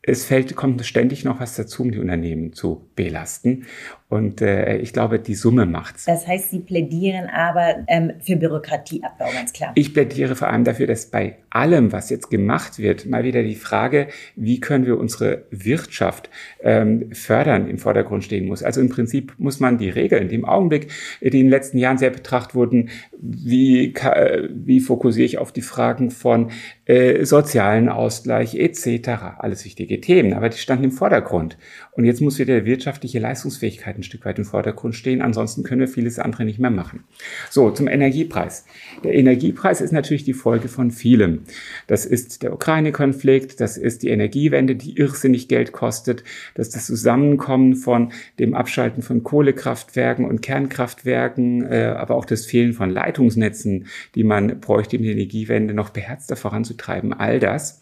es 0.00 0.24
fällt, 0.24 0.56
kommt 0.56 0.82
ständig 0.86 1.26
noch 1.26 1.40
was 1.40 1.56
dazu, 1.56 1.82
um 1.82 1.90
die 1.90 1.98
Unternehmen 1.98 2.54
zu 2.54 2.88
belasten. 2.96 3.66
Und 4.10 4.42
äh, 4.42 4.78
ich 4.78 4.92
glaube, 4.92 5.20
die 5.20 5.36
Summe 5.36 5.66
macht's. 5.66 6.04
Das 6.04 6.26
heißt, 6.26 6.50
Sie 6.50 6.58
plädieren 6.58 7.28
aber 7.28 7.76
ähm, 7.86 8.14
für 8.20 8.34
Bürokratieabbau, 8.34 9.26
ganz 9.32 9.52
klar. 9.52 9.70
Ich 9.76 9.94
plädiere 9.94 10.34
vor 10.34 10.48
allem 10.48 10.64
dafür, 10.64 10.88
dass 10.88 11.06
bei 11.06 11.36
allem, 11.48 11.92
was 11.92 12.10
jetzt 12.10 12.28
gemacht 12.28 12.80
wird, 12.80 13.06
mal 13.06 13.22
wieder 13.22 13.44
die 13.44 13.54
Frage, 13.54 14.08
wie 14.34 14.58
können 14.58 14.84
wir 14.84 14.98
unsere 14.98 15.44
Wirtschaft 15.50 16.28
ähm, 16.60 17.12
fördern, 17.12 17.68
im 17.68 17.78
Vordergrund 17.78 18.24
stehen 18.24 18.46
muss. 18.46 18.64
Also 18.64 18.80
im 18.80 18.88
Prinzip 18.88 19.32
muss 19.38 19.60
man 19.60 19.78
die 19.78 19.90
Regeln, 19.90 20.28
die 20.28 20.34
im 20.34 20.44
Augenblick, 20.44 20.88
die 21.20 21.26
in 21.26 21.46
den 21.46 21.48
letzten 21.48 21.78
Jahren 21.78 21.98
sehr 21.98 22.10
betrachtet 22.10 22.56
wurden, 22.56 22.90
wie, 23.16 23.94
wie 23.94 24.80
fokussiere 24.80 25.26
ich 25.26 25.38
auf 25.38 25.52
die 25.52 25.62
Fragen 25.62 26.10
von 26.10 26.50
äh, 26.86 27.24
sozialen 27.24 27.88
Ausgleich 27.88 28.56
etc. 28.56 29.38
Alles 29.38 29.64
wichtige 29.64 30.00
Themen, 30.00 30.34
aber 30.34 30.48
die 30.48 30.58
standen 30.58 30.84
im 30.84 30.92
Vordergrund. 30.92 31.56
Und 31.92 32.04
jetzt 32.04 32.20
muss 32.20 32.40
wieder 32.40 32.64
wirtschaftliche 32.64 33.20
Leistungsfähigkeit 33.20 33.99
ein 34.00 34.02
Stück 34.02 34.24
weit 34.24 34.38
im 34.38 34.44
Vordergrund 34.44 34.94
stehen. 34.94 35.22
Ansonsten 35.22 35.62
können 35.62 35.80
wir 35.80 35.88
vieles 35.88 36.18
andere 36.18 36.44
nicht 36.44 36.58
mehr 36.58 36.70
machen. 36.70 37.04
So, 37.50 37.70
zum 37.70 37.88
Energiepreis. 37.88 38.64
Der 39.04 39.14
Energiepreis 39.14 39.80
ist 39.80 39.92
natürlich 39.92 40.24
die 40.24 40.34
Folge 40.34 40.68
von 40.68 40.90
vielem. 40.90 41.42
Das 41.86 42.04
ist 42.04 42.42
der 42.42 42.52
Ukraine-Konflikt, 42.52 43.60
das 43.60 43.76
ist 43.76 44.02
die 44.02 44.08
Energiewende, 44.08 44.76
die 44.76 44.98
irrsinnig 44.98 45.48
Geld 45.48 45.72
kostet, 45.72 46.24
das 46.54 46.68
ist 46.68 46.76
das 46.76 46.86
Zusammenkommen 46.86 47.76
von 47.76 48.12
dem 48.38 48.54
Abschalten 48.54 49.02
von 49.02 49.22
Kohlekraftwerken 49.22 50.24
und 50.24 50.42
Kernkraftwerken, 50.42 51.64
äh, 51.66 51.94
aber 51.96 52.14
auch 52.14 52.24
das 52.24 52.46
Fehlen 52.46 52.72
von 52.72 52.90
Leitungsnetzen, 52.90 53.86
die 54.14 54.24
man 54.24 54.60
bräuchte, 54.60 54.96
um 54.96 55.02
die 55.02 55.12
Energiewende 55.12 55.74
noch 55.74 55.90
beherzter 55.90 56.36
voranzutreiben. 56.36 57.12
All 57.12 57.38
das. 57.38 57.80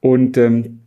Und 0.00 0.36
ähm, 0.36 0.80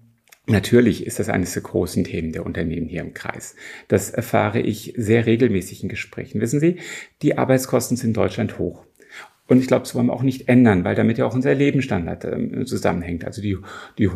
Natürlich 0.47 1.05
ist 1.05 1.19
das 1.19 1.29
eines 1.29 1.53
der 1.53 1.61
großen 1.61 2.03
Themen 2.03 2.31
der 2.31 2.45
Unternehmen 2.45 2.87
hier 2.87 3.01
im 3.01 3.13
Kreis. 3.13 3.55
Das 3.87 4.09
erfahre 4.09 4.59
ich 4.59 4.93
sehr 4.97 5.25
regelmäßig 5.27 5.83
in 5.83 5.89
Gesprächen. 5.89 6.41
Wissen 6.41 6.59
Sie, 6.59 6.77
die 7.21 7.37
Arbeitskosten 7.37 7.95
sind 7.95 8.09
in 8.09 8.13
Deutschland 8.13 8.57
hoch. 8.57 8.85
Und 9.51 9.59
ich 9.59 9.67
glaube, 9.67 9.81
das 9.81 9.93
wollen 9.93 10.07
wir 10.07 10.13
auch 10.13 10.23
nicht 10.23 10.47
ändern, 10.47 10.85
weil 10.85 10.95
damit 10.95 11.17
ja 11.17 11.25
auch 11.25 11.35
unser 11.35 11.53
Lebensstandard 11.53 12.23
äh, 12.23 12.63
zusammenhängt. 12.63 13.25
Also 13.25 13.41
die, 13.41 13.57
die, 13.97 14.09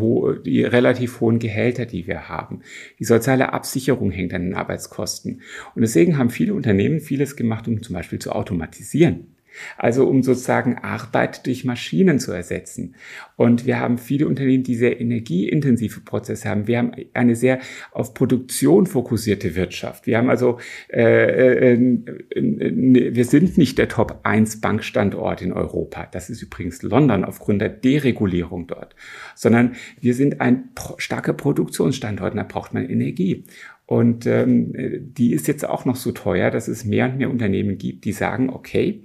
die 0.45 0.63
relativ 0.63 1.19
hohen 1.19 1.39
Gehälter, 1.39 1.85
die 1.85 2.07
wir 2.07 2.29
haben. 2.29 2.61
Die 2.99 3.03
soziale 3.03 3.51
Absicherung 3.51 4.11
hängt 4.11 4.33
an 4.33 4.43
den 4.43 4.53
Arbeitskosten. 4.55 5.41
Und 5.75 5.81
deswegen 5.81 6.17
haben 6.17 6.29
viele 6.29 6.53
Unternehmen 6.53 7.01
vieles 7.01 7.35
gemacht, 7.35 7.67
um 7.67 7.83
zum 7.83 7.93
Beispiel 7.93 8.17
zu 8.17 8.31
automatisieren. 8.31 9.34
Also 9.77 10.07
um 10.07 10.23
sozusagen 10.23 10.77
Arbeit 10.77 11.45
durch 11.45 11.65
Maschinen 11.65 12.19
zu 12.19 12.31
ersetzen. 12.31 12.95
Und 13.35 13.65
wir 13.65 13.79
haben 13.79 13.97
viele 13.97 14.27
Unternehmen, 14.27 14.63
die 14.63 14.75
sehr 14.75 14.99
energieintensive 14.99 16.01
Prozesse 16.01 16.49
haben. 16.49 16.67
Wir 16.67 16.79
haben 16.79 16.91
eine 17.13 17.35
sehr 17.35 17.59
auf 17.91 18.13
Produktion 18.13 18.85
fokussierte 18.85 19.55
Wirtschaft. 19.55 20.07
Wir 20.07 20.17
haben 20.17 20.29
also, 20.29 20.59
äh, 20.89 21.73
äh, 21.73 21.99
wir 22.35 23.25
sind 23.25 23.57
nicht 23.57 23.77
der 23.77 23.89
Top 23.89 24.19
1 24.23 24.61
Bankstandort 24.61 25.41
in 25.41 25.51
Europa. 25.51 26.07
Das 26.11 26.29
ist 26.29 26.41
übrigens 26.41 26.81
London 26.81 27.25
aufgrund 27.25 27.61
der 27.61 27.69
Deregulierung 27.69 28.67
dort. 28.67 28.95
Sondern 29.35 29.75
wir 29.99 30.13
sind 30.13 30.41
ein 30.41 30.69
starker 30.97 31.33
Produktionsstandort 31.33 32.31
und 32.31 32.37
da 32.37 32.43
braucht 32.43 32.73
man 32.73 32.89
Energie. 32.89 33.43
Und 33.85 34.25
ähm, 34.25 34.73
die 35.13 35.33
ist 35.33 35.47
jetzt 35.47 35.67
auch 35.67 35.85
noch 35.85 35.95
so 35.95 36.11
teuer, 36.11 36.49
dass 36.49 36.67
es 36.67 36.85
mehr 36.85 37.05
und 37.05 37.17
mehr 37.17 37.29
Unternehmen 37.29 37.77
gibt, 37.77 38.05
die 38.05 38.13
sagen, 38.13 38.49
okay, 38.49 39.03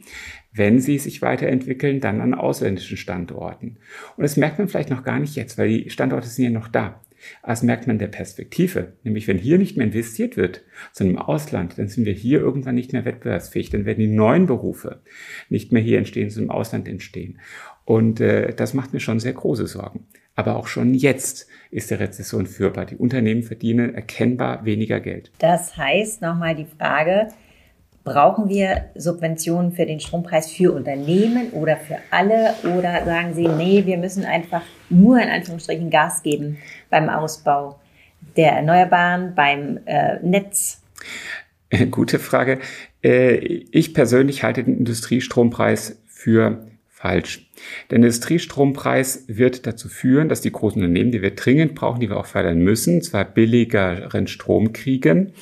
wenn 0.52 0.80
sie 0.80 0.98
sich 0.98 1.22
weiterentwickeln, 1.22 2.00
dann 2.00 2.20
an 2.20 2.34
ausländischen 2.34 2.96
Standorten. 2.96 3.76
Und 4.16 4.22
das 4.22 4.36
merkt 4.36 4.58
man 4.58 4.68
vielleicht 4.68 4.90
noch 4.90 5.04
gar 5.04 5.18
nicht 5.20 5.36
jetzt, 5.36 5.58
weil 5.58 5.68
die 5.68 5.90
Standorte 5.90 6.28
sind 6.28 6.44
ja 6.44 6.50
noch 6.50 6.68
da. 6.68 7.00
Das 7.42 7.62
merkt 7.62 7.86
man 7.86 7.98
der 7.98 8.08
Perspektive. 8.08 8.94
Nämlich, 9.04 9.28
wenn 9.28 9.38
hier 9.38 9.58
nicht 9.58 9.76
mehr 9.76 9.86
investiert 9.86 10.36
wird, 10.36 10.62
sondern 10.92 11.16
im 11.16 11.22
Ausland, 11.22 11.78
dann 11.78 11.88
sind 11.88 12.06
wir 12.06 12.14
hier 12.14 12.40
irgendwann 12.40 12.74
nicht 12.74 12.92
mehr 12.92 13.04
wettbewerbsfähig. 13.04 13.70
Dann 13.70 13.84
werden 13.84 14.00
die 14.00 14.06
neuen 14.06 14.46
Berufe 14.46 15.02
nicht 15.50 15.70
mehr 15.70 15.82
hier 15.82 15.98
entstehen, 15.98 16.30
sondern 16.30 16.54
im 16.54 16.58
Ausland 16.58 16.88
entstehen. 16.88 17.38
Und 17.84 18.20
äh, 18.20 18.54
das 18.54 18.74
macht 18.74 18.92
mir 18.92 19.00
schon 19.00 19.20
sehr 19.20 19.34
große 19.34 19.66
Sorgen. 19.66 20.06
Aber 20.40 20.56
auch 20.56 20.68
schon 20.68 20.94
jetzt 20.94 21.46
ist 21.70 21.90
der 21.90 22.00
Rezession 22.00 22.46
führbar. 22.46 22.86
Die 22.86 22.96
Unternehmen 22.96 23.42
verdienen 23.42 23.94
erkennbar 23.94 24.64
weniger 24.64 24.98
Geld. 24.98 25.30
Das 25.36 25.76
heißt 25.76 26.22
nochmal 26.22 26.54
die 26.54 26.64
Frage, 26.64 27.28
Brauchen 28.02 28.48
wir 28.48 28.86
Subventionen 28.94 29.72
für 29.72 29.84
den 29.84 30.00
Strompreis 30.00 30.50
für 30.50 30.72
Unternehmen 30.72 31.50
oder 31.50 31.76
für 31.76 31.98
alle? 32.10 32.54
Oder 32.64 33.04
sagen 33.04 33.34
Sie, 33.34 33.46
nee, 33.46 33.84
wir 33.84 33.98
müssen 33.98 34.24
einfach 34.24 34.62
nur 34.88 35.20
in 35.20 35.28
Anführungsstrichen 35.28 35.90
Gas 35.90 36.22
geben 36.22 36.56
beim 36.88 37.10
Ausbau 37.10 37.78
der 38.38 38.52
Erneuerbaren, 38.52 39.34
beim 39.34 39.80
äh, 39.84 40.18
Netz? 40.22 40.80
Gute 41.90 42.18
Frage. 42.18 42.60
Äh, 43.04 43.34
ich 43.34 43.92
persönlich 43.92 44.44
halte 44.44 44.64
den 44.64 44.78
Industriestrompreis 44.78 46.00
für 46.06 46.66
falsch. 47.00 47.46
Der 47.90 47.96
Industriestrompreis 47.96 49.24
wird 49.26 49.66
dazu 49.66 49.88
führen, 49.88 50.28
dass 50.28 50.42
die 50.42 50.52
großen 50.52 50.82
Unternehmen, 50.82 51.12
die 51.12 51.22
wir 51.22 51.34
dringend 51.34 51.74
brauchen, 51.74 52.00
die 52.00 52.10
wir 52.10 52.18
auch 52.18 52.26
fördern 52.26 52.58
müssen, 52.60 53.00
zwar 53.00 53.24
billigeren 53.24 54.26
Strom 54.26 54.72
kriegen, 54.72 55.32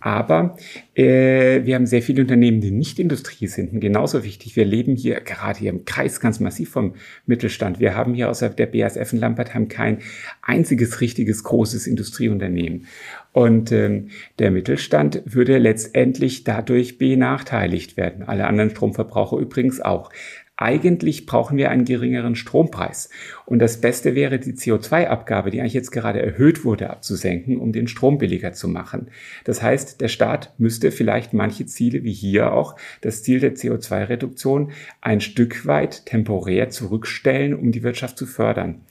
aber 0.00 0.56
äh, 0.94 1.64
wir 1.64 1.76
haben 1.76 1.86
sehr 1.86 2.02
viele 2.02 2.22
Unternehmen, 2.22 2.60
die 2.60 2.70
nicht 2.70 2.98
Industrie 2.98 3.46
sind. 3.46 3.80
Genauso 3.80 4.24
wichtig, 4.24 4.56
wir 4.56 4.64
leben 4.64 4.96
hier 4.96 5.20
gerade 5.20 5.58
hier 5.58 5.70
im 5.70 5.84
Kreis 5.84 6.20
ganz 6.20 6.40
massiv 6.40 6.70
vom 6.70 6.94
Mittelstand. 7.26 7.80
Wir 7.80 7.94
haben 7.94 8.12
hier 8.14 8.28
außer 8.28 8.50
der 8.50 8.66
BASF 8.66 9.12
in 9.12 9.20
Lampert 9.20 9.54
haben 9.54 9.68
kein 9.68 9.98
einziges 10.42 11.00
richtiges 11.00 11.44
großes 11.44 11.86
Industrieunternehmen. 11.86 12.86
Und 13.32 13.72
ähm, 13.72 14.10
der 14.38 14.50
Mittelstand 14.50 15.22
würde 15.24 15.58
letztendlich 15.58 16.44
dadurch 16.44 16.98
benachteiligt 16.98 17.96
werden. 17.96 18.22
Alle 18.22 18.46
anderen 18.46 18.70
Stromverbraucher 18.70 19.38
übrigens 19.38 19.80
auch. 19.80 20.10
Eigentlich 20.56 21.26
brauchen 21.26 21.56
wir 21.56 21.70
einen 21.70 21.84
geringeren 21.84 22.36
Strompreis. 22.36 23.10
Und 23.44 23.58
das 23.58 23.80
Beste 23.80 24.14
wäre, 24.14 24.38
die 24.38 24.52
CO2-Abgabe, 24.52 25.50
die 25.50 25.60
eigentlich 25.60 25.74
jetzt 25.74 25.90
gerade 25.90 26.22
erhöht 26.22 26.64
wurde, 26.64 26.90
abzusenken, 26.90 27.58
um 27.58 27.72
den 27.72 27.88
Strom 27.88 28.18
billiger 28.18 28.52
zu 28.52 28.68
machen. 28.68 29.08
Das 29.42 29.62
heißt, 29.62 30.00
der 30.00 30.06
Staat 30.06 30.54
müsste 30.58 30.92
vielleicht 30.92 31.32
manche 31.32 31.66
Ziele, 31.66 32.04
wie 32.04 32.12
hier 32.12 32.52
auch, 32.52 32.76
das 33.00 33.24
Ziel 33.24 33.40
der 33.40 33.56
CO2-Reduktion 33.56 34.70
ein 35.00 35.20
Stück 35.20 35.66
weit 35.66 36.06
temporär 36.06 36.70
zurückstellen, 36.70 37.54
um 37.54 37.72
die 37.72 37.82
Wirtschaft 37.82 38.16
zu 38.16 38.26
fördern. 38.26 38.82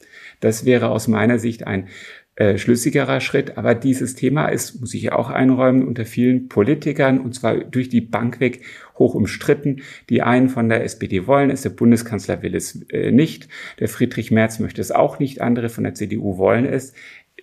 Das 0.41 0.65
wäre 0.65 0.89
aus 0.89 1.07
meiner 1.07 1.39
Sicht 1.39 1.65
ein 1.65 1.87
äh, 2.35 2.57
schlüssigerer 2.57 3.21
Schritt. 3.21 3.57
Aber 3.57 3.75
dieses 3.75 4.15
Thema 4.15 4.47
ist, 4.47 4.79
muss 4.79 4.93
ich 4.95 5.11
auch 5.11 5.29
einräumen, 5.29 5.87
unter 5.87 6.03
vielen 6.03 6.47
Politikern 6.47 7.19
und 7.19 7.35
zwar 7.35 7.57
durch 7.57 7.89
die 7.89 8.01
Bank 8.01 8.39
weg 8.39 8.61
hoch 8.97 9.13
umstritten. 9.13 9.83
Die 10.09 10.23
einen 10.23 10.49
von 10.49 10.67
der 10.67 10.83
SPD 10.83 11.27
wollen 11.27 11.51
es, 11.51 11.61
der 11.61 11.69
Bundeskanzler 11.69 12.41
will 12.41 12.55
es 12.55 12.85
äh, 12.89 13.11
nicht, 13.11 13.49
der 13.79 13.87
Friedrich 13.87 14.31
Merz 14.31 14.59
möchte 14.59 14.81
es 14.81 14.91
auch 14.91 15.19
nicht, 15.19 15.41
andere 15.41 15.69
von 15.69 15.83
der 15.83 15.93
CDU 15.93 16.37
wollen 16.37 16.65
es. 16.65 16.93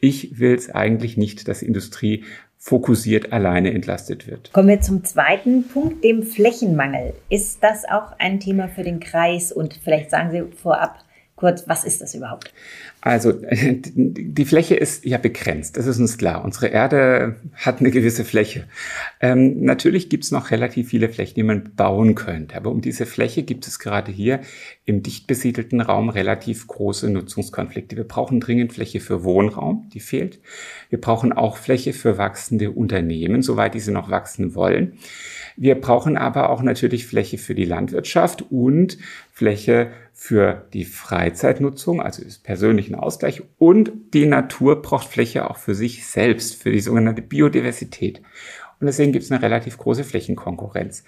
Ich 0.00 0.40
will 0.40 0.54
es 0.54 0.70
eigentlich 0.70 1.16
nicht, 1.16 1.46
dass 1.46 1.62
Industrie 1.62 2.24
fokussiert 2.56 3.32
alleine 3.32 3.72
entlastet 3.72 4.26
wird. 4.26 4.52
Kommen 4.52 4.68
wir 4.68 4.80
zum 4.80 5.04
zweiten 5.04 5.68
Punkt, 5.68 6.04
dem 6.04 6.22
Flächenmangel. 6.22 7.14
Ist 7.28 7.62
das 7.62 7.84
auch 7.88 8.18
ein 8.18 8.38
Thema 8.38 8.68
für 8.68 8.82
den 8.82 9.00
Kreis? 9.00 9.52
Und 9.52 9.78
vielleicht 9.82 10.10
sagen 10.10 10.30
Sie 10.30 10.56
vorab, 10.56 10.98
Kurz, 11.40 11.66
was 11.66 11.84
ist 11.84 12.02
das 12.02 12.14
überhaupt? 12.14 12.52
Also 13.00 13.32
die 13.72 14.44
Fläche 14.44 14.74
ist 14.74 15.06
ja 15.06 15.16
begrenzt, 15.16 15.78
das 15.78 15.86
ist 15.86 15.98
uns 15.98 16.18
klar. 16.18 16.44
Unsere 16.44 16.66
Erde 16.66 17.36
hat 17.54 17.80
eine 17.80 17.90
gewisse 17.90 18.26
Fläche. 18.26 18.64
Ähm, 19.22 19.64
natürlich 19.64 20.10
gibt 20.10 20.24
es 20.24 20.32
noch 20.32 20.50
relativ 20.50 20.90
viele 20.90 21.08
Flächen, 21.08 21.36
die 21.36 21.42
man 21.42 21.72
bauen 21.74 22.14
könnte. 22.14 22.56
Aber 22.56 22.70
um 22.70 22.82
diese 22.82 23.06
Fläche 23.06 23.42
gibt 23.42 23.66
es 23.66 23.78
gerade 23.78 24.12
hier 24.12 24.40
im 24.84 25.02
dicht 25.02 25.26
besiedelten 25.26 25.80
Raum 25.80 26.10
relativ 26.10 26.66
große 26.66 27.08
Nutzungskonflikte. 27.08 27.96
Wir 27.96 28.04
brauchen 28.04 28.40
dringend 28.40 28.74
Fläche 28.74 29.00
für 29.00 29.24
Wohnraum, 29.24 29.88
die 29.94 30.00
fehlt. 30.00 30.40
Wir 30.90 31.00
brauchen 31.00 31.32
auch 31.32 31.56
Fläche 31.56 31.94
für 31.94 32.18
wachsende 32.18 32.70
Unternehmen, 32.70 33.40
soweit 33.40 33.72
diese 33.72 33.92
noch 33.92 34.10
wachsen 34.10 34.54
wollen. 34.54 34.98
Wir 35.56 35.80
brauchen 35.80 36.18
aber 36.18 36.50
auch 36.50 36.60
natürlich 36.60 37.06
Fläche 37.06 37.38
für 37.38 37.54
die 37.54 37.64
Landwirtschaft 37.64 38.44
und 38.50 38.98
Fläche 39.32 39.90
für 40.22 40.66
die 40.74 40.84
Freizeitnutzung, 40.84 42.02
also 42.02 42.22
des 42.22 42.36
persönlichen 42.36 42.94
Ausgleich. 42.94 43.42
Und 43.56 43.90
die 44.12 44.26
Natur 44.26 44.82
braucht 44.82 45.08
Fläche 45.08 45.48
auch 45.48 45.56
für 45.56 45.74
sich 45.74 46.06
selbst, 46.06 46.62
für 46.62 46.70
die 46.70 46.80
sogenannte 46.80 47.22
Biodiversität. 47.22 48.18
Und 48.80 48.86
deswegen 48.86 49.12
gibt 49.12 49.24
es 49.24 49.32
eine 49.32 49.40
relativ 49.40 49.78
große 49.78 50.04
Flächenkonkurrenz. 50.04 51.04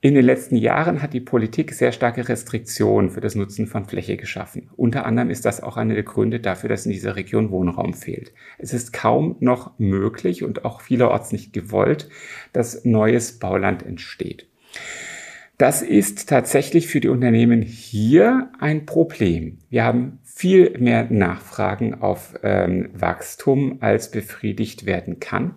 In 0.00 0.14
den 0.14 0.24
letzten 0.24 0.56
Jahren 0.56 1.02
hat 1.02 1.12
die 1.12 1.20
Politik 1.20 1.74
sehr 1.74 1.92
starke 1.92 2.26
Restriktionen 2.30 3.10
für 3.10 3.20
das 3.20 3.34
Nutzen 3.34 3.66
von 3.66 3.84
Fläche 3.84 4.16
geschaffen. 4.16 4.70
Unter 4.74 5.04
anderem 5.04 5.28
ist 5.28 5.44
das 5.44 5.62
auch 5.62 5.76
einer 5.76 5.92
der 5.92 6.04
Gründe 6.04 6.40
dafür, 6.40 6.70
dass 6.70 6.86
in 6.86 6.92
dieser 6.92 7.16
Region 7.16 7.50
Wohnraum 7.50 7.92
fehlt. 7.92 8.32
Es 8.56 8.72
ist 8.72 8.94
kaum 8.94 9.36
noch 9.40 9.78
möglich 9.78 10.42
und 10.44 10.64
auch 10.64 10.80
vielerorts 10.80 11.30
nicht 11.30 11.52
gewollt, 11.52 12.08
dass 12.54 12.86
neues 12.86 13.38
Bauland 13.38 13.84
entsteht. 13.84 14.46
Das 15.60 15.82
ist 15.82 16.26
tatsächlich 16.26 16.86
für 16.86 17.00
die 17.00 17.08
Unternehmen 17.08 17.60
hier 17.60 18.48
ein 18.60 18.86
Problem. 18.86 19.58
Wir 19.68 19.84
haben 19.84 20.18
viel 20.24 20.78
mehr 20.78 21.06
Nachfragen 21.10 22.00
auf 22.00 22.32
ähm, 22.42 22.88
Wachstum, 22.94 23.76
als 23.80 24.10
befriedigt 24.10 24.86
werden 24.86 25.20
kann. 25.20 25.56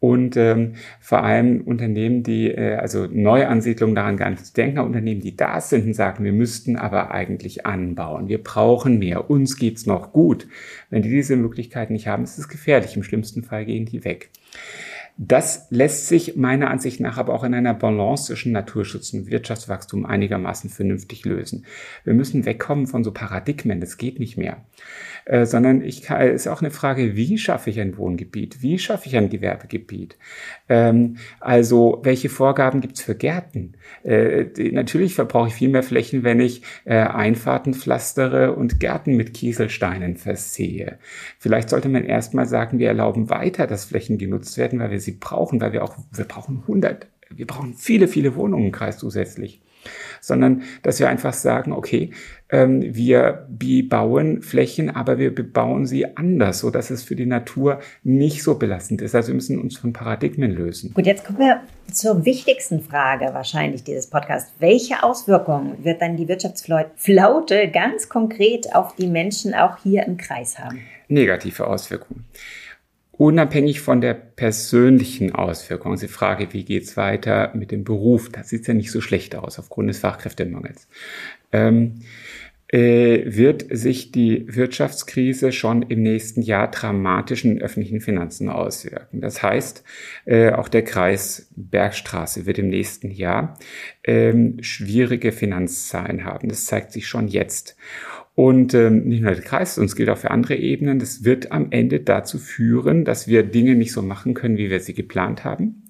Und 0.00 0.38
ähm, 0.38 0.76
vor 1.00 1.22
allem 1.22 1.60
Unternehmen, 1.60 2.22
die, 2.22 2.50
äh, 2.50 2.76
also 2.76 3.08
Neuansiedlungen 3.12 3.94
daran 3.94 4.16
gar 4.16 4.30
nicht 4.30 4.56
denken, 4.56 4.78
Unternehmen, 4.78 5.20
die 5.20 5.36
da 5.36 5.60
sind 5.60 5.84
und 5.84 5.92
sagen, 5.92 6.24
wir 6.24 6.32
müssten 6.32 6.76
aber 6.76 7.10
eigentlich 7.10 7.66
anbauen, 7.66 8.28
wir 8.28 8.42
brauchen 8.42 8.98
mehr, 8.98 9.28
uns 9.28 9.58
geht's 9.58 9.84
noch 9.84 10.14
gut. 10.14 10.48
Wenn 10.88 11.02
die 11.02 11.10
diese 11.10 11.36
Möglichkeit 11.36 11.90
nicht 11.90 12.06
haben, 12.06 12.24
ist 12.24 12.38
es 12.38 12.48
gefährlich. 12.48 12.96
Im 12.96 13.02
schlimmsten 13.02 13.42
Fall 13.42 13.66
gehen 13.66 13.84
die 13.84 14.02
weg. 14.02 14.30
Das 15.18 15.66
lässt 15.70 16.08
sich 16.08 16.36
meiner 16.36 16.70
Ansicht 16.70 17.00
nach 17.00 17.16
aber 17.16 17.32
auch 17.32 17.44
in 17.44 17.54
einer 17.54 17.72
Balance 17.72 18.26
zwischen 18.26 18.52
Naturschutz 18.52 19.14
und 19.14 19.30
Wirtschaftswachstum 19.30 20.04
einigermaßen 20.04 20.68
vernünftig 20.68 21.24
lösen. 21.24 21.64
Wir 22.04 22.12
müssen 22.12 22.44
wegkommen 22.44 22.86
von 22.86 23.02
so 23.02 23.12
Paradigmen, 23.12 23.80
das 23.80 23.96
geht 23.96 24.20
nicht 24.20 24.36
mehr. 24.36 24.58
Äh, 25.26 25.44
sondern 25.44 25.82
ich 25.82 26.02
kann, 26.02 26.22
ist 26.28 26.46
auch 26.46 26.60
eine 26.60 26.70
Frage, 26.70 27.16
wie 27.16 27.36
schaffe 27.36 27.68
ich 27.68 27.80
ein 27.80 27.98
Wohngebiet? 27.98 28.62
Wie 28.62 28.78
schaffe 28.78 29.08
ich 29.08 29.16
ein 29.16 29.28
Gewerbegebiet? 29.28 30.16
Ähm, 30.68 31.16
also 31.40 32.00
welche 32.04 32.28
Vorgaben 32.28 32.80
gibt 32.80 32.98
es 32.98 33.02
für 33.02 33.16
Gärten? 33.16 33.72
Äh, 34.04 34.44
die, 34.44 34.70
natürlich 34.70 35.14
verbrauche 35.14 35.48
ich 35.48 35.54
viel 35.54 35.68
mehr 35.68 35.82
Flächen, 35.82 36.22
wenn 36.22 36.38
ich 36.38 36.62
äh, 36.84 36.94
Einfahrten 36.94 37.74
pflastere 37.74 38.52
und 38.52 38.78
Gärten 38.78 39.16
mit 39.16 39.34
Kieselsteinen 39.34 40.16
versehe. 40.16 40.98
Vielleicht 41.40 41.70
sollte 41.70 41.88
man 41.88 42.04
erstmal 42.04 42.46
sagen, 42.46 42.78
wir 42.78 42.86
erlauben 42.86 43.28
weiter, 43.28 43.66
dass 43.66 43.86
Flächen 43.86 44.18
genutzt 44.18 44.56
werden, 44.58 44.78
weil 44.78 44.92
wir 44.92 45.00
sie 45.06 45.12
brauchen, 45.12 45.60
weil 45.60 45.72
wir 45.72 45.82
auch, 45.82 45.96
wir 46.12 46.26
brauchen 46.26 46.60
100, 46.62 47.06
wir 47.30 47.46
brauchen 47.46 47.74
viele, 47.74 48.08
viele 48.08 48.36
Wohnungen 48.36 48.66
im 48.66 48.72
Kreis 48.72 48.98
zusätzlich 48.98 49.62
sondern 50.20 50.62
dass 50.82 51.00
wir 51.00 51.08
einfach 51.08 51.32
sagen, 51.32 51.72
okay, 51.72 52.10
ähm, 52.48 52.82
wir 52.94 53.46
bebauen 53.48 54.42
Flächen, 54.42 54.90
aber 54.90 55.18
wir 55.18 55.34
bebauen 55.34 55.86
sie 55.86 56.16
anders, 56.16 56.60
so 56.60 56.70
dass 56.70 56.90
es 56.90 57.02
für 57.02 57.16
die 57.16 57.26
Natur 57.26 57.80
nicht 58.04 58.42
so 58.42 58.56
belastend 58.56 59.02
ist. 59.02 59.14
Also 59.14 59.28
wir 59.28 59.34
müssen 59.34 59.60
uns 59.60 59.76
von 59.76 59.92
Paradigmen 59.92 60.52
lösen. 60.52 60.92
Gut, 60.94 61.06
jetzt 61.06 61.24
kommen 61.24 61.38
wir 61.38 61.60
zur 61.92 62.24
wichtigsten 62.24 62.80
Frage 62.80 63.26
wahrscheinlich 63.32 63.84
dieses 63.84 64.08
Podcasts. 64.08 64.52
Welche 64.58 65.02
Auswirkungen 65.02 65.84
wird 65.84 66.02
dann 66.02 66.16
die 66.16 66.28
Wirtschaftsflaute 66.28 67.70
ganz 67.72 68.08
konkret 68.08 68.74
auf 68.74 68.94
die 68.94 69.08
Menschen 69.08 69.54
auch 69.54 69.78
hier 69.82 70.04
im 70.06 70.16
Kreis 70.16 70.58
haben? 70.58 70.80
Negative 71.08 71.66
Auswirkungen 71.66 72.24
unabhängig 73.18 73.80
von 73.80 74.00
der 74.00 74.14
persönlichen 74.14 75.34
Auswirkung. 75.34 75.92
Also 75.92 76.06
die 76.06 76.12
Frage, 76.12 76.48
wie 76.52 76.64
geht's 76.64 76.96
weiter 76.96 77.52
mit 77.54 77.70
dem 77.70 77.84
Beruf? 77.84 78.30
Das 78.30 78.48
sieht 78.48 78.66
ja 78.66 78.74
nicht 78.74 78.90
so 78.90 79.00
schlecht 79.00 79.36
aus 79.36 79.58
aufgrund 79.58 79.88
des 79.88 79.98
Fachkräftemangels. 79.98 80.88
Ähm, 81.52 82.00
äh, 82.68 83.22
wird 83.26 83.66
sich 83.70 84.10
die 84.10 84.44
Wirtschaftskrise 84.48 85.52
schon 85.52 85.82
im 85.82 86.02
nächsten 86.02 86.42
Jahr 86.42 86.68
dramatisch 86.68 87.44
in 87.44 87.62
öffentlichen 87.62 88.00
Finanzen 88.00 88.48
auswirken. 88.48 89.20
Das 89.20 89.40
heißt, 89.42 89.84
äh, 90.24 90.50
auch 90.50 90.68
der 90.68 90.82
Kreis 90.82 91.48
Bergstraße 91.54 92.44
wird 92.44 92.58
im 92.58 92.68
nächsten 92.68 93.12
Jahr 93.12 93.56
ähm, 94.02 94.56
schwierige 94.62 95.30
Finanzzahlen 95.30 96.24
haben. 96.24 96.48
Das 96.48 96.66
zeigt 96.66 96.90
sich 96.90 97.06
schon 97.06 97.28
jetzt. 97.28 97.76
Und 98.36 98.74
ähm, 98.74 99.04
nicht 99.08 99.22
nur 99.22 99.32
der 99.32 99.42
Kreis, 99.42 99.78
uns 99.78 99.96
gilt 99.96 100.10
auch 100.10 100.18
für 100.18 100.30
andere 100.30 100.56
Ebenen. 100.56 100.98
Das 100.98 101.24
wird 101.24 101.52
am 101.52 101.68
Ende 101.70 102.00
dazu 102.00 102.38
führen, 102.38 103.06
dass 103.06 103.26
wir 103.26 103.42
Dinge 103.42 103.74
nicht 103.74 103.92
so 103.92 104.02
machen 104.02 104.34
können, 104.34 104.58
wie 104.58 104.68
wir 104.68 104.78
sie 104.80 104.92
geplant 104.92 105.42
haben. 105.42 105.84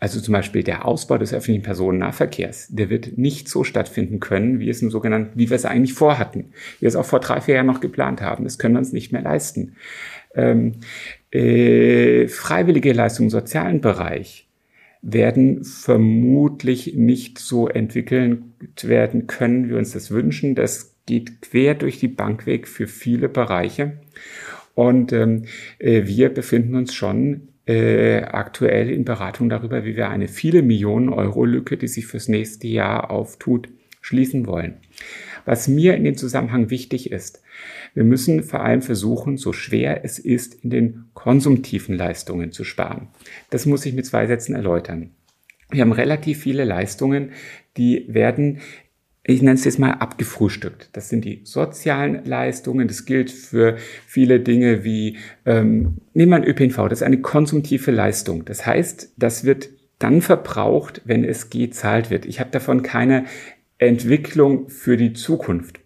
Also 0.00 0.18
zum 0.18 0.32
Beispiel 0.32 0.62
der 0.62 0.86
Ausbau 0.86 1.18
des 1.18 1.34
öffentlichen 1.34 1.62
Personennahverkehrs, 1.62 2.68
der 2.70 2.88
wird 2.88 3.18
nicht 3.18 3.50
so 3.50 3.64
stattfinden 3.64 4.18
können, 4.18 4.60
wie 4.60 4.70
es 4.70 4.80
im 4.80 4.90
sogenannten, 4.90 5.38
wie 5.38 5.50
wir 5.50 5.56
es 5.56 5.66
eigentlich 5.66 5.92
vorhatten, 5.92 6.52
wie 6.78 6.82
wir 6.82 6.88
es 6.88 6.96
auch 6.96 7.04
vor 7.04 7.20
drei, 7.20 7.42
vier 7.42 7.56
Jahren 7.56 7.66
noch 7.66 7.80
geplant 7.80 8.22
haben. 8.22 8.44
Das 8.44 8.58
können 8.58 8.74
wir 8.74 8.78
uns 8.78 8.94
nicht 8.94 9.12
mehr 9.12 9.22
leisten. 9.22 9.76
Ähm, 10.34 10.72
äh, 11.32 12.28
freiwillige 12.28 12.94
Leistungen 12.94 13.26
im 13.26 13.30
sozialen 13.30 13.82
Bereich 13.82 14.48
werden 15.02 15.64
vermutlich 15.64 16.94
nicht 16.96 17.38
so 17.38 17.68
entwickelt 17.68 18.40
werden 18.84 19.26
können, 19.26 19.66
wie 19.66 19.70
wir 19.70 19.78
uns 19.78 19.92
das 19.92 20.10
wünschen. 20.10 20.54
Das 20.54 20.93
geht 21.06 21.42
quer 21.42 21.74
durch 21.74 21.98
die 21.98 22.08
Bank 22.08 22.46
weg 22.46 22.66
für 22.68 22.86
viele 22.86 23.28
Bereiche. 23.28 23.98
Und 24.74 25.12
ähm, 25.12 25.44
äh, 25.78 26.06
wir 26.06 26.30
befinden 26.30 26.74
uns 26.74 26.94
schon 26.94 27.48
äh, 27.66 28.22
aktuell 28.22 28.90
in 28.90 29.04
Beratung 29.04 29.48
darüber, 29.48 29.84
wie 29.84 29.96
wir 29.96 30.08
eine 30.08 30.28
viele 30.28 30.62
Millionen 30.62 31.08
Euro 31.08 31.44
Lücke, 31.44 31.76
die 31.76 31.88
sich 31.88 32.06
fürs 32.06 32.28
nächste 32.28 32.66
Jahr 32.66 33.10
auftut, 33.10 33.68
schließen 34.00 34.46
wollen. 34.46 34.74
Was 35.46 35.68
mir 35.68 35.94
in 35.94 36.04
dem 36.04 36.16
Zusammenhang 36.16 36.70
wichtig 36.70 37.12
ist, 37.12 37.42
wir 37.94 38.04
müssen 38.04 38.42
vor 38.42 38.60
allem 38.60 38.82
versuchen, 38.82 39.36
so 39.36 39.52
schwer 39.52 40.04
es 40.04 40.18
ist, 40.18 40.64
in 40.64 40.70
den 40.70 41.04
konsumtiven 41.14 41.96
Leistungen 41.96 42.50
zu 42.50 42.64
sparen. 42.64 43.08
Das 43.50 43.66
muss 43.66 43.86
ich 43.86 43.94
mit 43.94 44.06
zwei 44.06 44.26
Sätzen 44.26 44.54
erläutern. 44.54 45.10
Wir 45.70 45.82
haben 45.82 45.92
relativ 45.92 46.40
viele 46.40 46.64
Leistungen, 46.64 47.32
die 47.76 48.04
werden 48.08 48.60
ich 49.26 49.40
nenne 49.40 49.54
es 49.54 49.64
jetzt 49.64 49.78
mal 49.78 49.92
abgefrühstückt. 49.92 50.90
Das 50.92 51.08
sind 51.08 51.24
die 51.24 51.40
sozialen 51.44 52.24
Leistungen. 52.26 52.88
Das 52.88 53.06
gilt 53.06 53.30
für 53.30 53.76
viele 54.06 54.40
Dinge 54.40 54.84
wie, 54.84 55.16
ähm, 55.46 55.96
nehmen 56.12 56.32
wir 56.32 56.36
ein 56.36 56.44
ÖPNV, 56.44 56.88
das 56.88 57.00
ist 57.00 57.02
eine 57.02 57.20
konsumtive 57.20 57.90
Leistung. 57.90 58.44
Das 58.44 58.66
heißt, 58.66 59.14
das 59.16 59.44
wird 59.44 59.70
dann 59.98 60.20
verbraucht, 60.20 61.00
wenn 61.06 61.24
es 61.24 61.48
gezahlt 61.48 62.10
wird. 62.10 62.26
Ich 62.26 62.38
habe 62.38 62.50
davon 62.50 62.82
keine 62.82 63.24
Entwicklung 63.78 64.68
für 64.68 64.98
die 64.98 65.14
Zukunft. 65.14 65.80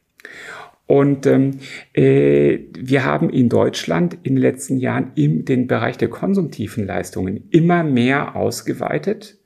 Und 0.86 1.26
ähm, 1.26 1.58
äh, 1.92 2.60
wir 2.76 3.04
haben 3.04 3.30
in 3.30 3.48
Deutschland 3.48 4.18
in 4.22 4.34
den 4.34 4.42
letzten 4.42 4.78
Jahren 4.78 5.12
im 5.14 5.44
den 5.44 5.66
Bereich 5.66 5.98
der 5.98 6.08
konsumtiven 6.08 6.86
Leistungen 6.86 7.44
immer 7.50 7.84
mehr 7.84 8.34
ausgeweitet 8.34 9.37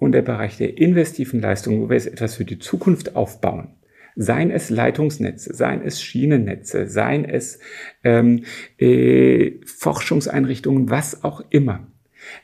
und 0.00 0.12
der 0.12 0.22
Bereich 0.22 0.56
der 0.56 0.78
investiven 0.78 1.40
Leistungen, 1.40 1.80
wo 1.80 1.88
wir 1.88 1.96
jetzt 1.96 2.06
etwas 2.06 2.36
für 2.36 2.44
die 2.44 2.58
Zukunft 2.58 3.16
aufbauen, 3.16 3.74
seien 4.14 4.50
es 4.50 4.70
Leitungsnetze, 4.70 5.54
seien 5.54 5.82
es 5.82 6.02
Schienennetze, 6.02 6.88
seien 6.88 7.24
es 7.24 7.60
ähm, 8.04 8.44
äh, 8.78 9.52
Forschungseinrichtungen, 9.64 10.90
was 10.90 11.24
auch 11.24 11.42
immer. 11.50 11.86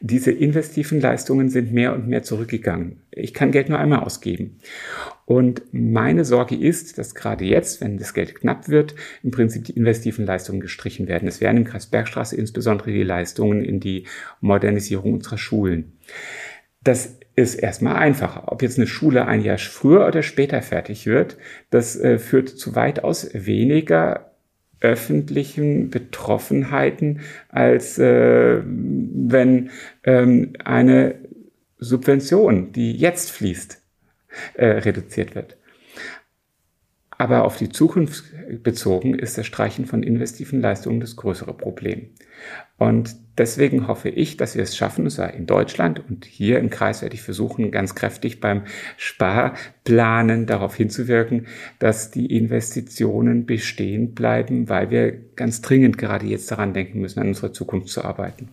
Diese 0.00 0.30
investiven 0.30 1.00
Leistungen 1.00 1.48
sind 1.48 1.72
mehr 1.72 1.94
und 1.94 2.06
mehr 2.06 2.22
zurückgegangen. 2.22 3.02
Ich 3.10 3.34
kann 3.34 3.50
Geld 3.50 3.68
nur 3.68 3.78
einmal 3.78 4.00
ausgeben. 4.00 4.58
Und 5.26 5.62
meine 5.72 6.24
Sorge 6.24 6.54
ist, 6.54 6.96
dass 6.96 7.14
gerade 7.14 7.44
jetzt, 7.44 7.80
wenn 7.80 7.98
das 7.98 8.14
Geld 8.14 8.34
knapp 8.36 8.68
wird, 8.68 8.94
im 9.22 9.30
Prinzip 9.30 9.64
die 9.64 9.76
investiven 9.76 10.26
Leistungen 10.26 10.60
gestrichen 10.60 11.08
werden. 11.08 11.26
Es 11.26 11.40
wären 11.40 11.56
im 11.56 11.64
Kreis 11.64 11.86
Bergstraße 11.86 12.36
insbesondere 12.36 12.92
die 12.92 13.02
Leistungen 13.02 13.64
in 13.64 13.80
die 13.80 14.06
Modernisierung 14.40 15.14
unserer 15.14 15.38
Schulen. 15.38 15.98
Das 16.82 17.18
ist 17.36 17.56
erstmal 17.56 17.96
einfacher. 17.96 18.44
Ob 18.46 18.62
jetzt 18.62 18.78
eine 18.78 18.86
Schule 18.86 19.26
ein 19.26 19.42
Jahr 19.42 19.58
früher 19.58 20.06
oder 20.06 20.22
später 20.22 20.62
fertig 20.62 21.06
wird, 21.06 21.36
das 21.70 21.96
äh, 21.96 22.18
führt 22.18 22.48
zu 22.48 22.74
weitaus 22.74 23.30
weniger 23.32 24.30
öffentlichen 24.80 25.90
Betroffenheiten, 25.90 27.20
als 27.48 27.98
äh, 27.98 28.62
wenn 28.64 29.70
ähm, 30.04 30.52
eine 30.62 31.16
Subvention, 31.78 32.72
die 32.72 32.92
jetzt 32.92 33.30
fließt, 33.30 33.80
äh, 34.54 34.66
reduziert 34.66 35.34
wird. 35.34 35.56
Aber 37.10 37.44
auf 37.44 37.56
die 37.56 37.70
Zukunft 37.70 38.24
bezogen 38.62 39.14
ist 39.14 39.38
das 39.38 39.46
Streichen 39.46 39.86
von 39.86 40.02
investiven 40.02 40.60
Leistungen 40.60 41.00
das 41.00 41.16
größere 41.16 41.54
Problem. 41.54 42.08
Und 42.76 43.16
deswegen 43.38 43.86
hoffe 43.86 44.08
ich, 44.08 44.36
dass 44.36 44.56
wir 44.56 44.62
es 44.62 44.76
schaffen, 44.76 45.08
zwar 45.08 45.32
in 45.32 45.46
Deutschland 45.46 46.02
und 46.08 46.24
hier 46.24 46.58
im 46.58 46.70
Kreis 46.70 47.02
werde 47.02 47.14
ich 47.14 47.22
versuchen, 47.22 47.70
ganz 47.70 47.94
kräftig 47.94 48.40
beim 48.40 48.64
Sparplanen 48.96 50.46
darauf 50.46 50.74
hinzuwirken, 50.74 51.46
dass 51.78 52.10
die 52.10 52.36
Investitionen 52.36 53.46
bestehen 53.46 54.14
bleiben, 54.14 54.68
weil 54.68 54.90
wir 54.90 55.12
ganz 55.36 55.62
dringend 55.62 55.98
gerade 55.98 56.26
jetzt 56.26 56.50
daran 56.50 56.74
denken 56.74 57.00
müssen, 57.00 57.20
an 57.20 57.28
unsere 57.28 57.52
Zukunft 57.52 57.88
zu 57.88 58.04
arbeiten. 58.04 58.48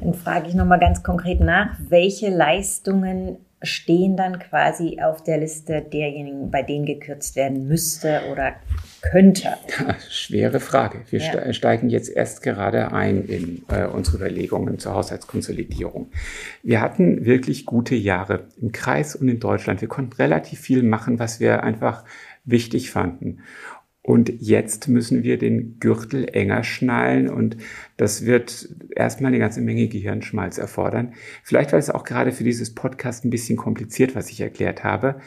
Dann 0.00 0.14
frage 0.14 0.48
ich 0.48 0.54
nochmal 0.54 0.78
ganz 0.78 1.02
konkret 1.02 1.40
nach, 1.40 1.76
welche 1.88 2.30
Leistungen 2.30 3.36
stehen 3.62 4.16
dann 4.16 4.38
quasi 4.38 5.00
auf 5.02 5.22
der 5.24 5.38
Liste 5.38 5.82
derjenigen, 5.82 6.50
bei 6.50 6.62
denen 6.62 6.86
gekürzt 6.86 7.36
werden 7.36 7.66
müsste 7.66 8.22
oder 8.30 8.54
könnte? 9.00 9.54
Schwere 10.10 10.60
Frage. 10.60 11.02
Wir 11.10 11.20
ja. 11.20 11.52
steigen 11.52 11.88
jetzt 11.88 12.08
erst 12.08 12.42
gerade 12.42 12.92
ein 12.92 13.24
in 13.24 13.62
äh, 13.68 13.86
unsere 13.86 14.18
Überlegungen 14.18 14.78
zur 14.78 14.94
Haushaltskonsolidierung. 14.94 16.10
Wir 16.62 16.80
hatten 16.80 17.24
wirklich 17.24 17.66
gute 17.66 17.94
Jahre 17.94 18.44
im 18.60 18.72
Kreis 18.72 19.16
und 19.16 19.28
in 19.28 19.40
Deutschland. 19.40 19.80
Wir 19.80 19.88
konnten 19.88 20.14
relativ 20.14 20.60
viel 20.60 20.82
machen, 20.82 21.18
was 21.18 21.40
wir 21.40 21.62
einfach 21.62 22.04
wichtig 22.44 22.90
fanden. 22.90 23.40
Und 24.08 24.32
jetzt 24.40 24.88
müssen 24.88 25.22
wir 25.22 25.36
den 25.36 25.80
Gürtel 25.80 26.34
enger 26.34 26.64
schnallen 26.64 27.28
und 27.28 27.58
das 27.98 28.24
wird 28.24 28.70
erstmal 28.96 29.28
eine 29.28 29.38
ganze 29.38 29.60
Menge 29.60 29.86
Gehirnschmalz 29.86 30.56
erfordern. 30.56 31.12
Vielleicht 31.42 31.72
war 31.72 31.78
es 31.78 31.90
auch 31.90 32.04
gerade 32.04 32.32
für 32.32 32.42
dieses 32.42 32.74
Podcast 32.74 33.26
ein 33.26 33.30
bisschen 33.30 33.58
kompliziert, 33.58 34.16
was 34.16 34.30
ich 34.30 34.40
erklärt 34.40 34.82
habe. 34.82 35.20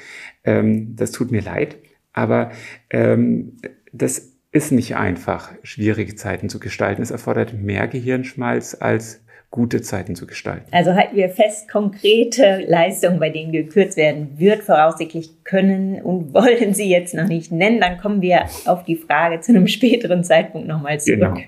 Ähm, 0.44 0.96
das 0.96 1.12
tut 1.12 1.30
mir 1.30 1.44
leid, 1.44 1.78
aber 2.12 2.54
ähm, 2.90 3.58
das 3.94 4.32
ist 4.52 4.72
nicht 4.72 4.96
einfach, 4.96 5.52
schwierige 5.62 6.16
Zeiten 6.16 6.50
zu 6.50 6.60
gestalten. 6.60 7.04
Es 7.04 7.12
erfordert 7.12 7.54
mehr 7.54 7.88
Gehirnschmalz 7.88 8.78
als 8.80 9.24
gute 9.52 9.82
Zeiten 9.82 10.16
zu 10.16 10.26
gestalten. 10.26 10.66
Also 10.72 10.96
halten 10.96 11.16
wir 11.16 11.30
fest, 11.30 11.70
konkrete 11.70 12.64
Leistungen, 12.68 13.20
bei 13.20 13.30
denen 13.30 13.52
gekürzt 13.52 13.98
werden 13.98 14.40
wird, 14.40 14.64
voraussichtlich 14.64 15.44
können 15.44 16.02
und 16.02 16.34
wollen 16.34 16.74
Sie 16.74 16.90
jetzt 16.90 17.14
noch 17.14 17.28
nicht 17.28 17.52
nennen. 17.52 17.82
Dann 17.82 17.98
kommen 17.98 18.22
wir 18.22 18.46
auf 18.66 18.86
die 18.86 18.96
Frage 18.96 19.42
zu 19.42 19.52
einem 19.52 19.68
späteren 19.68 20.24
Zeitpunkt 20.24 20.68
nochmal 20.68 21.00
zurück. 21.00 21.20
Genau. 21.20 21.42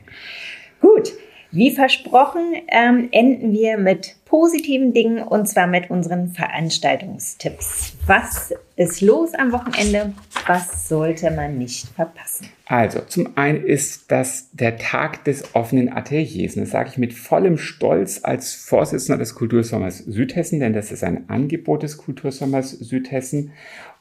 Gut, 0.81 1.13
wie 1.51 1.71
versprochen, 1.71 2.41
ähm, 2.67 3.07
enden 3.11 3.53
wir 3.53 3.77
mit 3.77 4.15
positiven 4.33 4.93
Dingen 4.93 5.21
und 5.21 5.47
zwar 5.47 5.67
mit 5.67 5.91
unseren 5.91 6.29
Veranstaltungstipps. 6.29 7.93
Was 8.07 8.51
ist 8.75 9.01
los 9.01 9.35
am 9.35 9.51
Wochenende? 9.51 10.13
Was 10.47 10.89
sollte 10.89 11.29
man 11.29 11.59
nicht 11.59 11.89
verpassen? 11.89 12.47
Also, 12.65 13.01
zum 13.01 13.37
einen 13.37 13.63
ist 13.63 14.11
das 14.11 14.49
der 14.51 14.79
Tag 14.79 15.23
des 15.25 15.53
offenen 15.53 15.93
Ateliers. 15.93 16.55
Und 16.55 16.63
das 16.63 16.71
sage 16.71 16.89
ich 16.91 16.97
mit 16.97 17.13
vollem 17.13 17.59
Stolz 17.59 18.21
als 18.23 18.55
Vorsitzender 18.55 19.19
des 19.19 19.35
Kultursommers 19.35 19.99
Südhessen, 19.99 20.59
denn 20.59 20.73
das 20.73 20.91
ist 20.91 21.03
ein 21.03 21.29
Angebot 21.29 21.83
des 21.83 21.97
Kultursommers 21.99 22.71
Südhessen. 22.71 23.51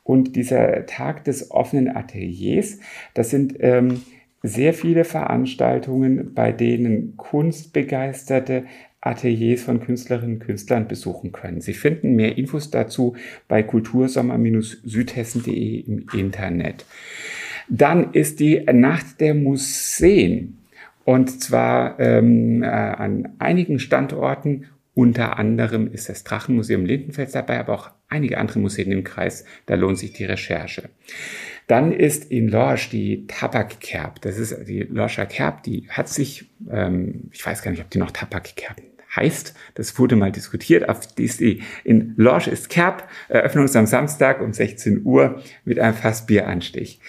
Und 0.03 0.35
dieser 0.35 0.87
Tag 0.87 1.25
des 1.25 1.51
offenen 1.51 1.95
Ateliers, 1.95 2.79
das 3.12 3.29
sind 3.29 3.57
ähm, 3.61 4.01
sehr 4.42 4.73
viele 4.73 5.05
Veranstaltungen, 5.05 6.33
bei 6.33 6.53
denen 6.53 7.18
kunstbegeisterte 7.18 8.64
Ateliers 9.02 9.62
von 9.62 9.80
Künstlerinnen 9.80 10.36
und 10.36 10.46
Künstlern 10.46 10.88
besuchen 10.88 11.32
können. 11.32 11.60
Sie 11.60 11.74
finden 11.74 12.14
mehr 12.14 12.38
Infos 12.38 12.70
dazu 12.70 13.14
bei 13.48 13.62
kultursommer-südhessen.de 13.62 15.80
im 15.80 16.06
Internet. 16.14 16.86
Dann 17.68 18.12
ist 18.12 18.40
die 18.40 18.64
Nacht 18.72 19.20
der 19.20 19.34
Museen 19.34 20.56
und 21.04 21.42
zwar 21.42 21.98
ähm, 21.98 22.62
äh, 22.62 22.66
an 22.66 23.34
einigen 23.38 23.80
Standorten. 23.80 24.66
Unter 24.94 25.38
anderem 25.38 25.90
ist 25.90 26.08
das 26.08 26.22
Drachenmuseum 26.22 26.84
Lindenfels 26.84 27.32
dabei, 27.32 27.58
aber 27.58 27.72
auch 27.72 27.90
einige 28.08 28.38
andere 28.38 28.60
Museen 28.60 28.92
im 28.92 29.04
Kreis. 29.04 29.44
Da 29.66 29.74
lohnt 29.74 29.98
sich 29.98 30.12
die 30.12 30.26
Recherche. 30.26 30.90
Dann 31.66 31.92
ist 31.92 32.30
in 32.30 32.48
Lorsch 32.48 32.90
die 32.90 33.26
Tabakkerb. 33.26 34.20
Das 34.20 34.38
ist 34.38 34.68
die 34.68 34.82
Lorscher 34.82 35.26
Kerb, 35.26 35.62
die 35.62 35.88
hat 35.88 36.08
sich, 36.08 36.50
ähm, 36.70 37.30
ich 37.32 37.44
weiß 37.44 37.62
gar 37.62 37.70
nicht, 37.70 37.80
ob 37.80 37.90
die 37.90 37.98
noch 37.98 38.10
Tabakkerb 38.10 38.91
heißt. 39.14 39.55
Das 39.75 39.98
wurde 39.98 40.16
mal 40.16 40.33
diskutiert. 40.33 40.88
Auf 40.88 41.01
ist 41.16 41.40
die 41.40 41.62
in 41.85 42.14
Lorsch 42.16 42.48
ist 42.48 42.68
Kerb. 42.68 43.09
Eröffnung 43.29 43.64
ist 43.64 43.77
am 43.77 43.87
Samstag 43.87 44.40
um 44.40 44.53
16 44.53 45.05
Uhr 45.05 45.42
mit 45.64 45.79
einem 45.79 45.94
Fassbieranstich. 45.94 47.01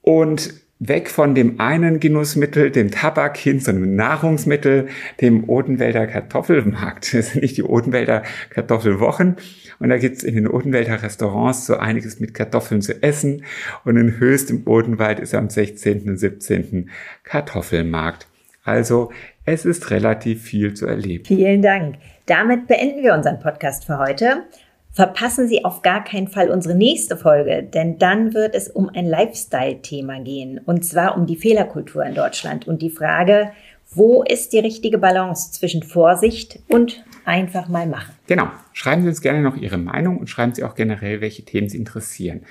Und 0.00 0.54
weg 0.84 1.08
von 1.08 1.36
dem 1.36 1.60
einen 1.60 2.00
Genussmittel, 2.00 2.72
dem 2.72 2.90
Tabak, 2.90 3.36
hin 3.36 3.60
zu 3.60 3.70
einem 3.70 3.94
Nahrungsmittel, 3.94 4.88
dem 5.20 5.48
Odenwälder 5.48 6.08
Kartoffelmarkt. 6.08 7.14
Das 7.14 7.30
sind 7.30 7.42
nicht 7.42 7.56
die 7.56 7.62
Odenwälder 7.62 8.24
Kartoffelwochen. 8.50 9.36
Und 9.78 9.88
da 9.90 9.98
gibt's 9.98 10.24
in 10.24 10.34
den 10.34 10.48
Odenwälder 10.48 11.02
Restaurants 11.02 11.66
so 11.66 11.76
einiges 11.76 12.18
mit 12.18 12.34
Kartoffeln 12.34 12.82
zu 12.82 13.00
essen. 13.02 13.44
Und 13.84 13.96
in 13.96 14.18
Höchst 14.18 14.50
im 14.50 14.66
Odenwald 14.66 15.20
ist 15.20 15.34
am 15.34 15.48
16. 15.50 16.08
und 16.08 16.16
17. 16.16 16.90
Kartoffelmarkt. 17.22 18.26
Also 18.64 19.12
es 19.44 19.64
ist 19.64 19.90
relativ 19.90 20.42
viel 20.42 20.74
zu 20.74 20.86
erleben. 20.86 21.24
Vielen 21.24 21.62
Dank. 21.62 21.96
Damit 22.26 22.66
beenden 22.66 23.02
wir 23.02 23.14
unseren 23.14 23.40
Podcast 23.40 23.84
für 23.84 23.98
heute. 23.98 24.44
Verpassen 24.92 25.48
Sie 25.48 25.64
auf 25.64 25.80
gar 25.80 26.04
keinen 26.04 26.28
Fall 26.28 26.50
unsere 26.50 26.74
nächste 26.74 27.16
Folge, 27.16 27.62
denn 27.62 27.98
dann 27.98 28.34
wird 28.34 28.54
es 28.54 28.68
um 28.68 28.90
ein 28.90 29.06
Lifestyle-Thema 29.06 30.20
gehen, 30.20 30.60
und 30.66 30.84
zwar 30.84 31.16
um 31.16 31.26
die 31.26 31.36
Fehlerkultur 31.36 32.04
in 32.04 32.14
Deutschland 32.14 32.68
und 32.68 32.82
die 32.82 32.90
Frage, 32.90 33.52
wo 33.94 34.22
ist 34.22 34.52
die 34.52 34.58
richtige 34.58 34.98
Balance 34.98 35.52
zwischen 35.52 35.82
Vorsicht 35.82 36.60
und 36.68 37.04
einfach 37.24 37.68
mal 37.68 37.86
machen? 37.86 38.14
Genau. 38.26 38.48
Schreiben 38.72 39.02
Sie 39.02 39.08
uns 39.08 39.22
gerne 39.22 39.40
noch 39.40 39.56
Ihre 39.56 39.78
Meinung 39.78 40.18
und 40.18 40.28
schreiben 40.28 40.54
Sie 40.54 40.64
auch 40.64 40.74
generell, 40.74 41.20
welche 41.20 41.44
Themen 41.44 41.68
Sie 41.68 41.78
interessieren. 41.78 42.42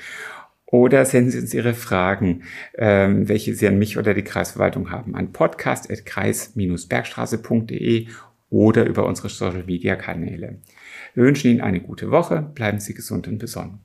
Oder 0.72 1.06
senden 1.06 1.32
Sie 1.32 1.40
uns 1.40 1.54
Ihre 1.54 1.74
Fragen, 1.74 2.44
ähm, 2.76 3.28
welche 3.28 3.54
Sie 3.54 3.68
an 3.68 3.78
mich 3.78 3.98
oder 3.98 4.14
die 4.14 4.24
Kreisverwaltung 4.24 4.90
haben, 4.90 5.16
an 5.16 5.34
podcast.kreis-bergstraße.de 5.34 8.08
oder 8.50 8.86
über 8.86 9.06
unsere 9.06 9.28
Social-Media-Kanäle. 9.30 10.60
Wir 11.14 11.24
wünschen 11.24 11.52
Ihnen 11.52 11.62
eine 11.62 11.82
gute 11.82 12.10
Woche, 12.10 12.42
bleiben 12.42 12.80
Sie 12.80 12.94
gesund 12.94 13.28
und 13.28 13.38
besonnen. 13.38 13.80